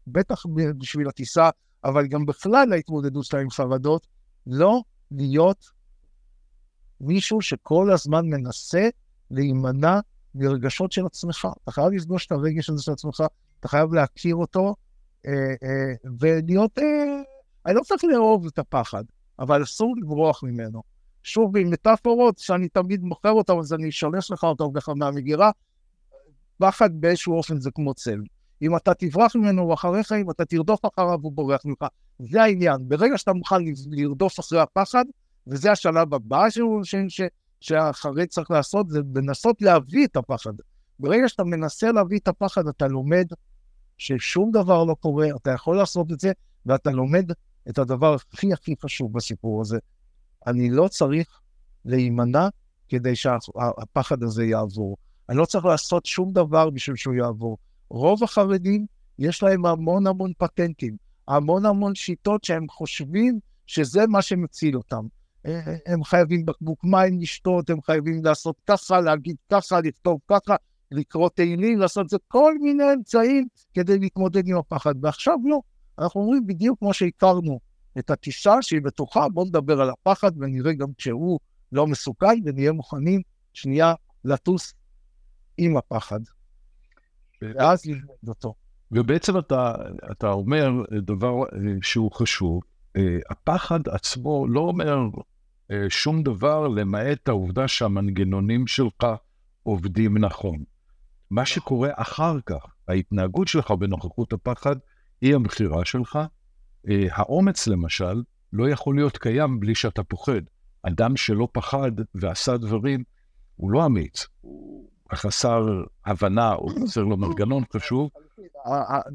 [0.07, 0.47] בטח
[0.79, 1.51] בשביל הטיסה,
[1.85, 4.07] אבל גם בכלל להתמודדות שלהם עם חרדות,
[4.47, 5.71] לא להיות
[7.01, 8.89] מישהו שכל הזמן מנסה
[9.31, 10.01] להימנע
[10.35, 11.49] מרגשות של עצמך.
[11.65, 13.23] אתה חייב לפגוש את הרגש הזה של עצמך,
[13.61, 14.75] אתה חייב להכיר אותו,
[15.27, 16.79] אה, אה, ולהיות...
[16.79, 17.23] אה,
[17.67, 19.05] אני לא צריך לאהוב את הפחד,
[19.39, 20.83] אבל אסור לברוח ממנו.
[21.23, 25.51] שוב, עם מטאפורות שאני תמיד מוכר אותן, אז אני אשלש לך אותן ככה מהמגירה,
[26.59, 28.21] פחד באיזשהו אופן זה כמו צל.
[28.63, 31.85] אם אתה תברח ממנו הוא אחריך, אם אתה תרדוף אחריו הוא בורח ממך.
[32.19, 32.77] זה העניין.
[32.89, 33.57] ברגע שאתה מוכן
[33.91, 35.05] לרדוף אחרי הפחד,
[35.47, 37.21] וזה השלב הבא שהוא, ש, ש,
[37.61, 40.53] שהחרד צריך לעשות, זה לנסות להביא את הפחד.
[40.99, 43.27] ברגע שאתה מנסה להביא את הפחד, אתה לומד
[43.99, 46.33] ששום דבר לא קורה, אתה יכול לעשות את זה,
[46.67, 47.33] ואתה לומד
[47.69, 49.79] את הדבר הכי הכי חשוב בסיפור הזה.
[50.47, 51.41] אני לא צריך
[51.85, 52.49] להימנע
[52.89, 54.97] כדי שהפחד הזה יעבור.
[55.29, 57.59] אני לא צריך לעשות שום דבר בשביל שהוא יעבור.
[57.91, 58.87] רוב החרדים,
[59.19, 60.97] יש להם המון המון פטנטים,
[61.29, 65.07] המון המון שיטות שהם חושבים שזה מה שמציל אותם.
[65.87, 70.57] הם חייבים בקבוק מים לשתות, הם חייבים לעשות ככה, להגיד ככה, לכתוב ככה,
[70.93, 74.95] לקרוא תהילים, לעשות את זה, כל מיני אמצעים כדי להתמודד עם הפחד.
[75.03, 75.61] ועכשיו לא,
[75.99, 77.61] אנחנו אומרים בדיוק כמו שהכרנו
[77.99, 81.39] את הטיסה שהיא בטוחה, בואו נדבר על הפחד ונראה גם כשהוא
[81.73, 84.75] לא מסוכן ונהיה מוכנים שנייה לטוס
[85.59, 86.21] עם הפחד.
[87.43, 88.55] ואז ללמוד אותו.
[88.93, 89.75] ובעצם אתה,
[90.13, 90.71] אתה אומר
[91.03, 91.35] דבר
[91.83, 92.61] שהוא חשוב,
[92.97, 94.99] אה, הפחד עצמו לא אומר
[95.71, 99.07] אה, שום דבר למעט העובדה שהמנגנונים שלך
[99.63, 100.65] עובדים נכון.
[101.31, 104.77] מה שקורה אחר כך, ההתנהגות שלך בנוכחות הפחד,
[105.21, 106.19] היא הבחירה שלך.
[106.89, 110.41] אה, האומץ, למשל, לא יכול להיות קיים בלי שאתה פוחד.
[110.83, 113.05] אדם שלא פחד ועשה דברים,
[113.57, 115.67] הוא לא אמיץ, הוא חסר
[116.07, 118.11] הבנה, הוא חסר לו מנגנון חשוב.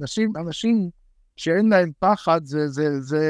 [0.02, 0.90] אנשים, אנשים
[1.36, 3.24] שאין להם פחד, זה, זה, זה,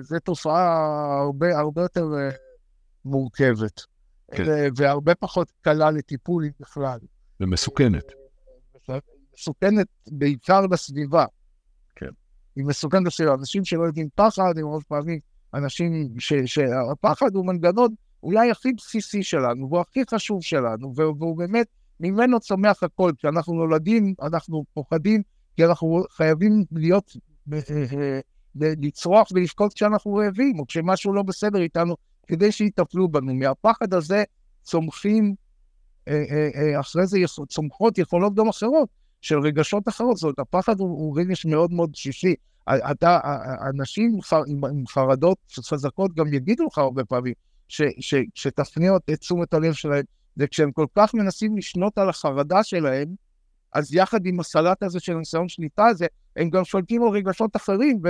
[0.00, 0.74] זה תופעה
[1.22, 2.30] הרבה, הרבה יותר אה,
[3.04, 3.80] מורכבת,
[4.32, 4.44] כן.
[4.76, 6.98] והרבה פחות קלה לטיפול בכלל.
[7.40, 8.04] ומסוכנת.
[9.34, 11.24] מסוכנת בעיקר לסביבה.
[12.56, 13.34] היא מסוכנת לסביבה.
[13.34, 15.18] אנשים שלא יודעים פחד, הם הרבה פעמים
[15.54, 16.08] אנשים
[16.46, 21.66] שהפחד הוא מנגנון אולי הכי בסיסי שלנו, והוא הכי חשוב שלנו, והוא באמת,
[22.00, 23.12] ממנו צומח הכל.
[23.18, 25.22] כשאנחנו נולדים, אנחנו פוחדים,
[25.56, 27.16] כי אנחנו חייבים להיות,
[27.52, 28.20] אה, אה,
[28.56, 33.34] לצרוח ולבכות כשאנחנו רעבים, או כשמשהו לא בסדר איתנו, כדי שיטפלו בנו.
[33.34, 34.24] מהפחד הזה
[34.62, 35.34] צומחים,
[36.08, 38.88] אה, אה, אה, אחרי זה צומחות יכולות גם אחרות,
[39.26, 40.16] של רגשות אחרות.
[40.16, 42.34] זאת אומרת, הפחד הוא, הוא רגש מאוד מאוד בסיסי.
[42.68, 43.20] אתה,
[43.74, 44.18] אנשים
[44.52, 47.32] עם חרדות חזקות גם יגידו לך הרבה פעמים,
[48.34, 50.04] שתפנה את תשומת הלב שלהם,
[50.36, 53.08] וכשהם כל כך מנסים לשנות על החרדה שלהם,
[53.72, 58.00] אז יחד עם הסלט הזה של ניסיון שליטה הזה, הם גם שולטים על רגשות אחרים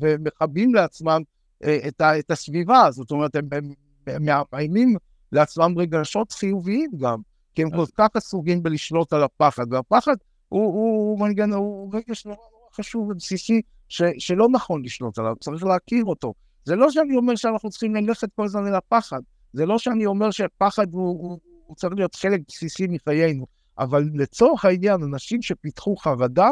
[0.00, 1.22] ומכבים לעצמם
[1.64, 3.72] אה, את, את הסביבה, זאת אומרת, הם, הם,
[4.06, 4.22] הם
[4.52, 4.96] מאיימים
[5.32, 7.18] לעצמם רגשות חיוביים גם,
[7.58, 10.14] כי הם כל כך עסוקים בלשלוט על הפחד, והפחד
[10.48, 15.64] הוא, הוא, הוא, הוא רגש נורא נורא חשוב ובסיסי, ש, שלא נכון לשלוט עליו, צריך
[15.64, 16.34] להכיר אותו.
[16.64, 19.20] זה לא שאני אומר שאנחנו צריכים ללכת כל הזמן אל הפחד,
[19.52, 23.46] זה לא שאני אומר שפחד הוא, הוא, הוא צריך להיות חלק בסיסי מחיינו,
[23.78, 26.48] אבל לצורך העניין, אנשים שפיתחו חרדה,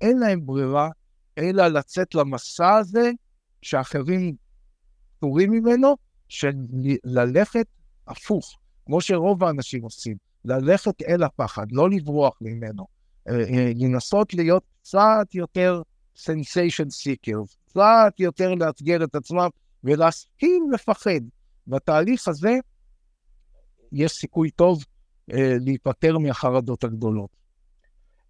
[0.00, 0.88] אין להם ברירה
[1.38, 3.10] אלא לצאת למסע הזה
[3.62, 4.34] שאחרים
[5.16, 5.96] פטורים ממנו,
[6.28, 6.52] של
[7.04, 7.66] ללכת
[8.08, 12.86] הפוך, כמו שרוב האנשים עושים, ללכת אל הפחד, לא לברוח ממנו,
[13.28, 15.82] אה, אה, לנסות להיות קצת יותר
[16.16, 19.48] sensation seekers, קצת יותר לאתגר את עצמם
[19.84, 21.20] ולהסכים לפחד.
[21.66, 22.58] בתהליך הזה
[23.92, 24.84] יש סיכוי טוב
[25.32, 27.30] אה, להיפטר מהחרדות הגדולות.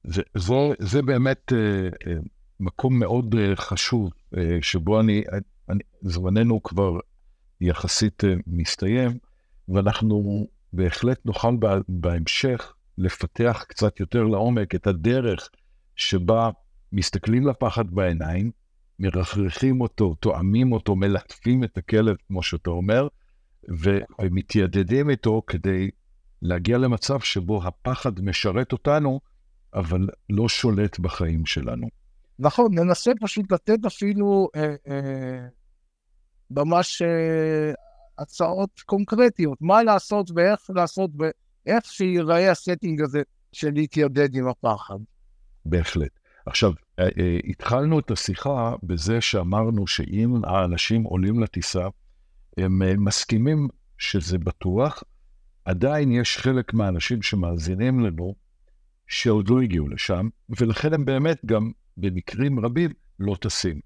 [0.04, 1.58] זה, זה, זה באמת אה,
[2.06, 2.18] אה,
[2.60, 5.22] מקום מאוד אה, חשוב, אה, שבו אני,
[5.68, 6.98] אני, זמננו כבר
[7.60, 9.18] יחסית אה, מסתיים,
[9.68, 11.56] ואנחנו בהחלט נוכל
[11.88, 15.48] בהמשך לפתח קצת יותר לעומק את הדרך
[15.96, 16.50] שבה
[16.92, 18.50] מסתכלים לפחד בעיניים,
[18.98, 23.08] מרחרחים אותו, תואמים אותו, מלטפים את הכלב, כמו שאתה אומר,
[24.20, 25.90] ומתיידדים איתו כדי
[26.42, 29.20] להגיע למצב שבו הפחד משרת אותנו,
[29.74, 31.88] אבל לא שולט בחיים שלנו.
[32.38, 35.46] נכון, ננסה פשוט לתת אפילו אה, אה,
[36.50, 37.72] ממש אה,
[38.18, 44.98] הצעות קונקרטיות, מה לעשות ואיך לעשות ואיך שיראה הסטינג הזה של להתיידד עם הפחד.
[45.64, 46.10] בהחלט.
[46.46, 51.88] עכשיו, אה, אה, התחלנו את השיחה בזה שאמרנו שאם האנשים עולים לטיסה,
[52.56, 55.02] הם אה, מסכימים שזה בטוח,
[55.64, 58.34] עדיין יש חלק מהאנשים שמאזינים לנו
[59.06, 63.80] שעוד לא הגיעו לשם, ולכן הם באמת גם במקרים רבים לא טסים.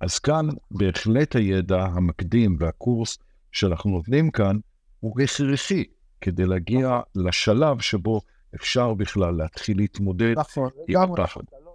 [0.00, 3.18] אז כאן בהחלט הידע המקדים והקורס
[3.54, 4.56] שאנחנו נותנים כאן
[5.00, 5.84] הוא הכרחי
[6.20, 8.20] כדי להגיע לשלב שבו
[8.54, 11.40] אפשר בכלל להתחיל להתמודד נכון, עם הפחד.
[11.64, 11.74] לא,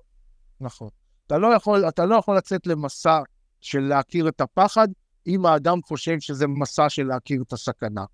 [0.62, 0.90] נכון.
[1.28, 3.22] אתה לא, יכול, אתה לא יכול לצאת למסע
[3.62, 4.88] של להכיר את הפחד,
[5.28, 8.06] אם האדם חושב שזה מסע של להכיר את הסכנה.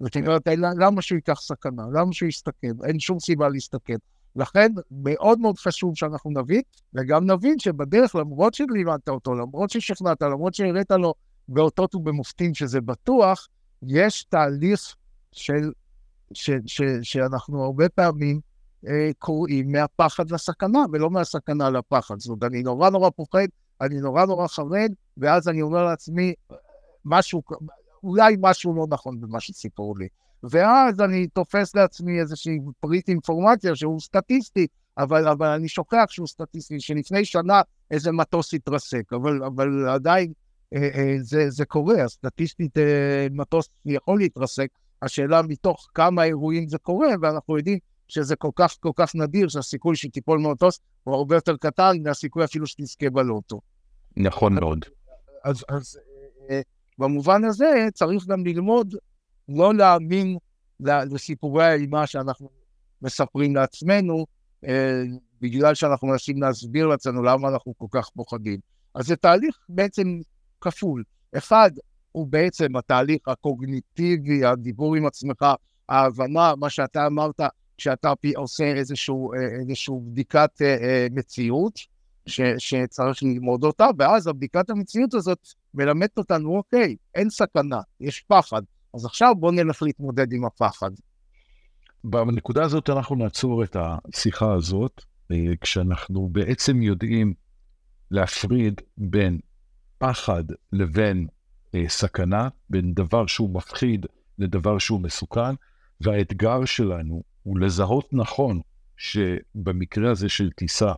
[0.00, 1.82] זאת אומרת, למה שהוא ייקח סכנה?
[1.92, 2.72] למה שהוא יסתכן?
[2.84, 3.96] אין שום סיבה להסתכן.
[4.36, 6.62] לכן, מאוד מאוד חשוב שאנחנו נבין,
[6.94, 11.14] וגם נבין שבדרך, למרות שלימדת אותו, למרות ששכנעת, למרות שהראית לו
[11.48, 13.48] באותות ובמופתים שזה בטוח,
[13.82, 14.94] יש תהליך
[15.32, 15.72] של,
[16.32, 18.40] ש, ש, ש, שאנחנו הרבה פעמים
[18.86, 22.20] אה, קוראים מהפחד לסכנה, ולא מהסכנה לפחד.
[22.20, 23.46] זאת אומרת, אני נורא נורא פוחד,
[23.80, 26.34] אני נורא נורא חרד, ואז אני אומר לעצמי,
[27.04, 27.42] משהו,
[28.02, 30.08] אולי משהו לא נכון במה שסיפרו לי.
[30.42, 34.66] ואז אני תופס לעצמי איזושהי פריט אינפורמציה שהוא סטטיסטי,
[34.98, 40.32] אבל, אבל אני שוכח שהוא סטטיסטי, שלפני שנה איזה מטוס התרסק, אבל, אבל עדיין
[41.20, 44.68] זה, זה קורה, הסטטיסטית אה, מטוס יכול להתרסק,
[45.02, 49.96] השאלה מתוך כמה אירועים זה קורה, ואנחנו יודעים שזה כל כך כל כך נדיר שהסיכוי
[49.96, 53.60] שתיפול מטוס הוא הרבה יותר קטן מהסיכוי אפילו שתזכה בלוטו.
[54.16, 54.84] נכון מאוד.
[55.44, 55.98] אז, אז
[56.50, 56.60] אה,
[56.98, 58.94] במובן הזה צריך גם ללמוד
[59.48, 60.38] לא להאמין
[60.80, 62.48] לסיפורי האימה שאנחנו
[63.02, 64.26] מספרים לעצמנו,
[64.66, 65.02] אה,
[65.40, 68.60] בגלל שאנחנו מנסים להסביר לעצמנו למה אנחנו כל כך פוחדים.
[68.94, 70.20] אז זה תהליך בעצם
[70.60, 71.04] כפול.
[71.36, 71.70] אחד,
[72.12, 75.44] הוא בעצם התהליך הקוגניטיבי, הדיבור עם עצמך,
[75.88, 77.40] ההבנה, מה שאתה אמרת,
[77.78, 81.78] כשאתה עושה איזשהו, אה, איזשהו בדיקת אה, מציאות,
[82.26, 88.62] ש, שצריך ללמוד אותה, ואז הבדיקת המציאות הזאת מלמדת אותנו, אוקיי, אין סכנה, יש פחד,
[88.94, 90.90] אז עכשיו בואו נלך להתמודד עם הפחד.
[92.04, 95.02] בנקודה הזאת אנחנו נעצור את השיחה הזאת,
[95.32, 97.34] אה, כשאנחנו בעצם יודעים
[98.10, 99.38] להפריד בין
[99.98, 101.26] פחד לבין
[101.74, 104.06] אה, סכנה, בין דבר שהוא מפחיד
[104.38, 105.54] לדבר שהוא מסוכן,
[106.00, 108.60] והאתגר שלנו הוא לזהות נכון
[108.96, 110.92] שבמקרה הזה של טיסה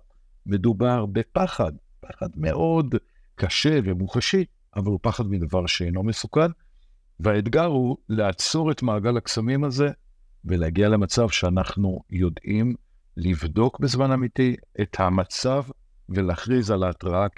[0.46, 2.94] מדובר בפחד, פחד מאוד
[3.34, 4.44] קשה ומוחשי,
[4.76, 6.50] אבל הוא פחד מדבר שאינו מסוכן,
[7.20, 9.88] והאתגר הוא לעצור את מעגל הקסמים הזה
[10.44, 12.74] ולהגיע למצב שאנחנו יודעים
[13.16, 15.64] לבדוק בזמן אמיתי את המצב
[16.08, 17.28] ולהכריז על ההתראה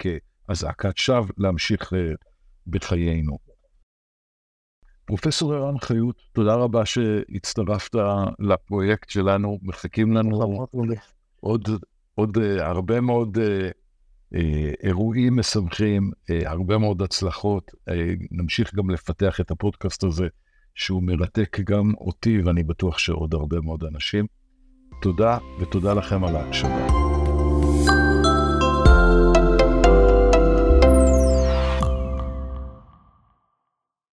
[0.47, 1.99] כאזעקת שווא, להמשיך אה,
[2.67, 3.37] בחיינו.
[5.05, 7.95] פרופסור ערן חיות, תודה רבה שהצטרפת
[8.39, 10.67] לפרויקט שלנו, מחכים לנו
[11.39, 11.69] עוד,
[12.15, 13.37] עוד uh, הרבה מאוד
[14.35, 17.71] אה, אירועים משמחים, אה, הרבה מאוד הצלחות.
[17.89, 20.27] אה, נמשיך גם לפתח את הפודקאסט הזה,
[20.75, 24.25] שהוא מרתק גם אותי, ואני בטוח שעוד הרבה מאוד אנשים.
[25.01, 27.00] תודה, ותודה לכם על ההקשבה.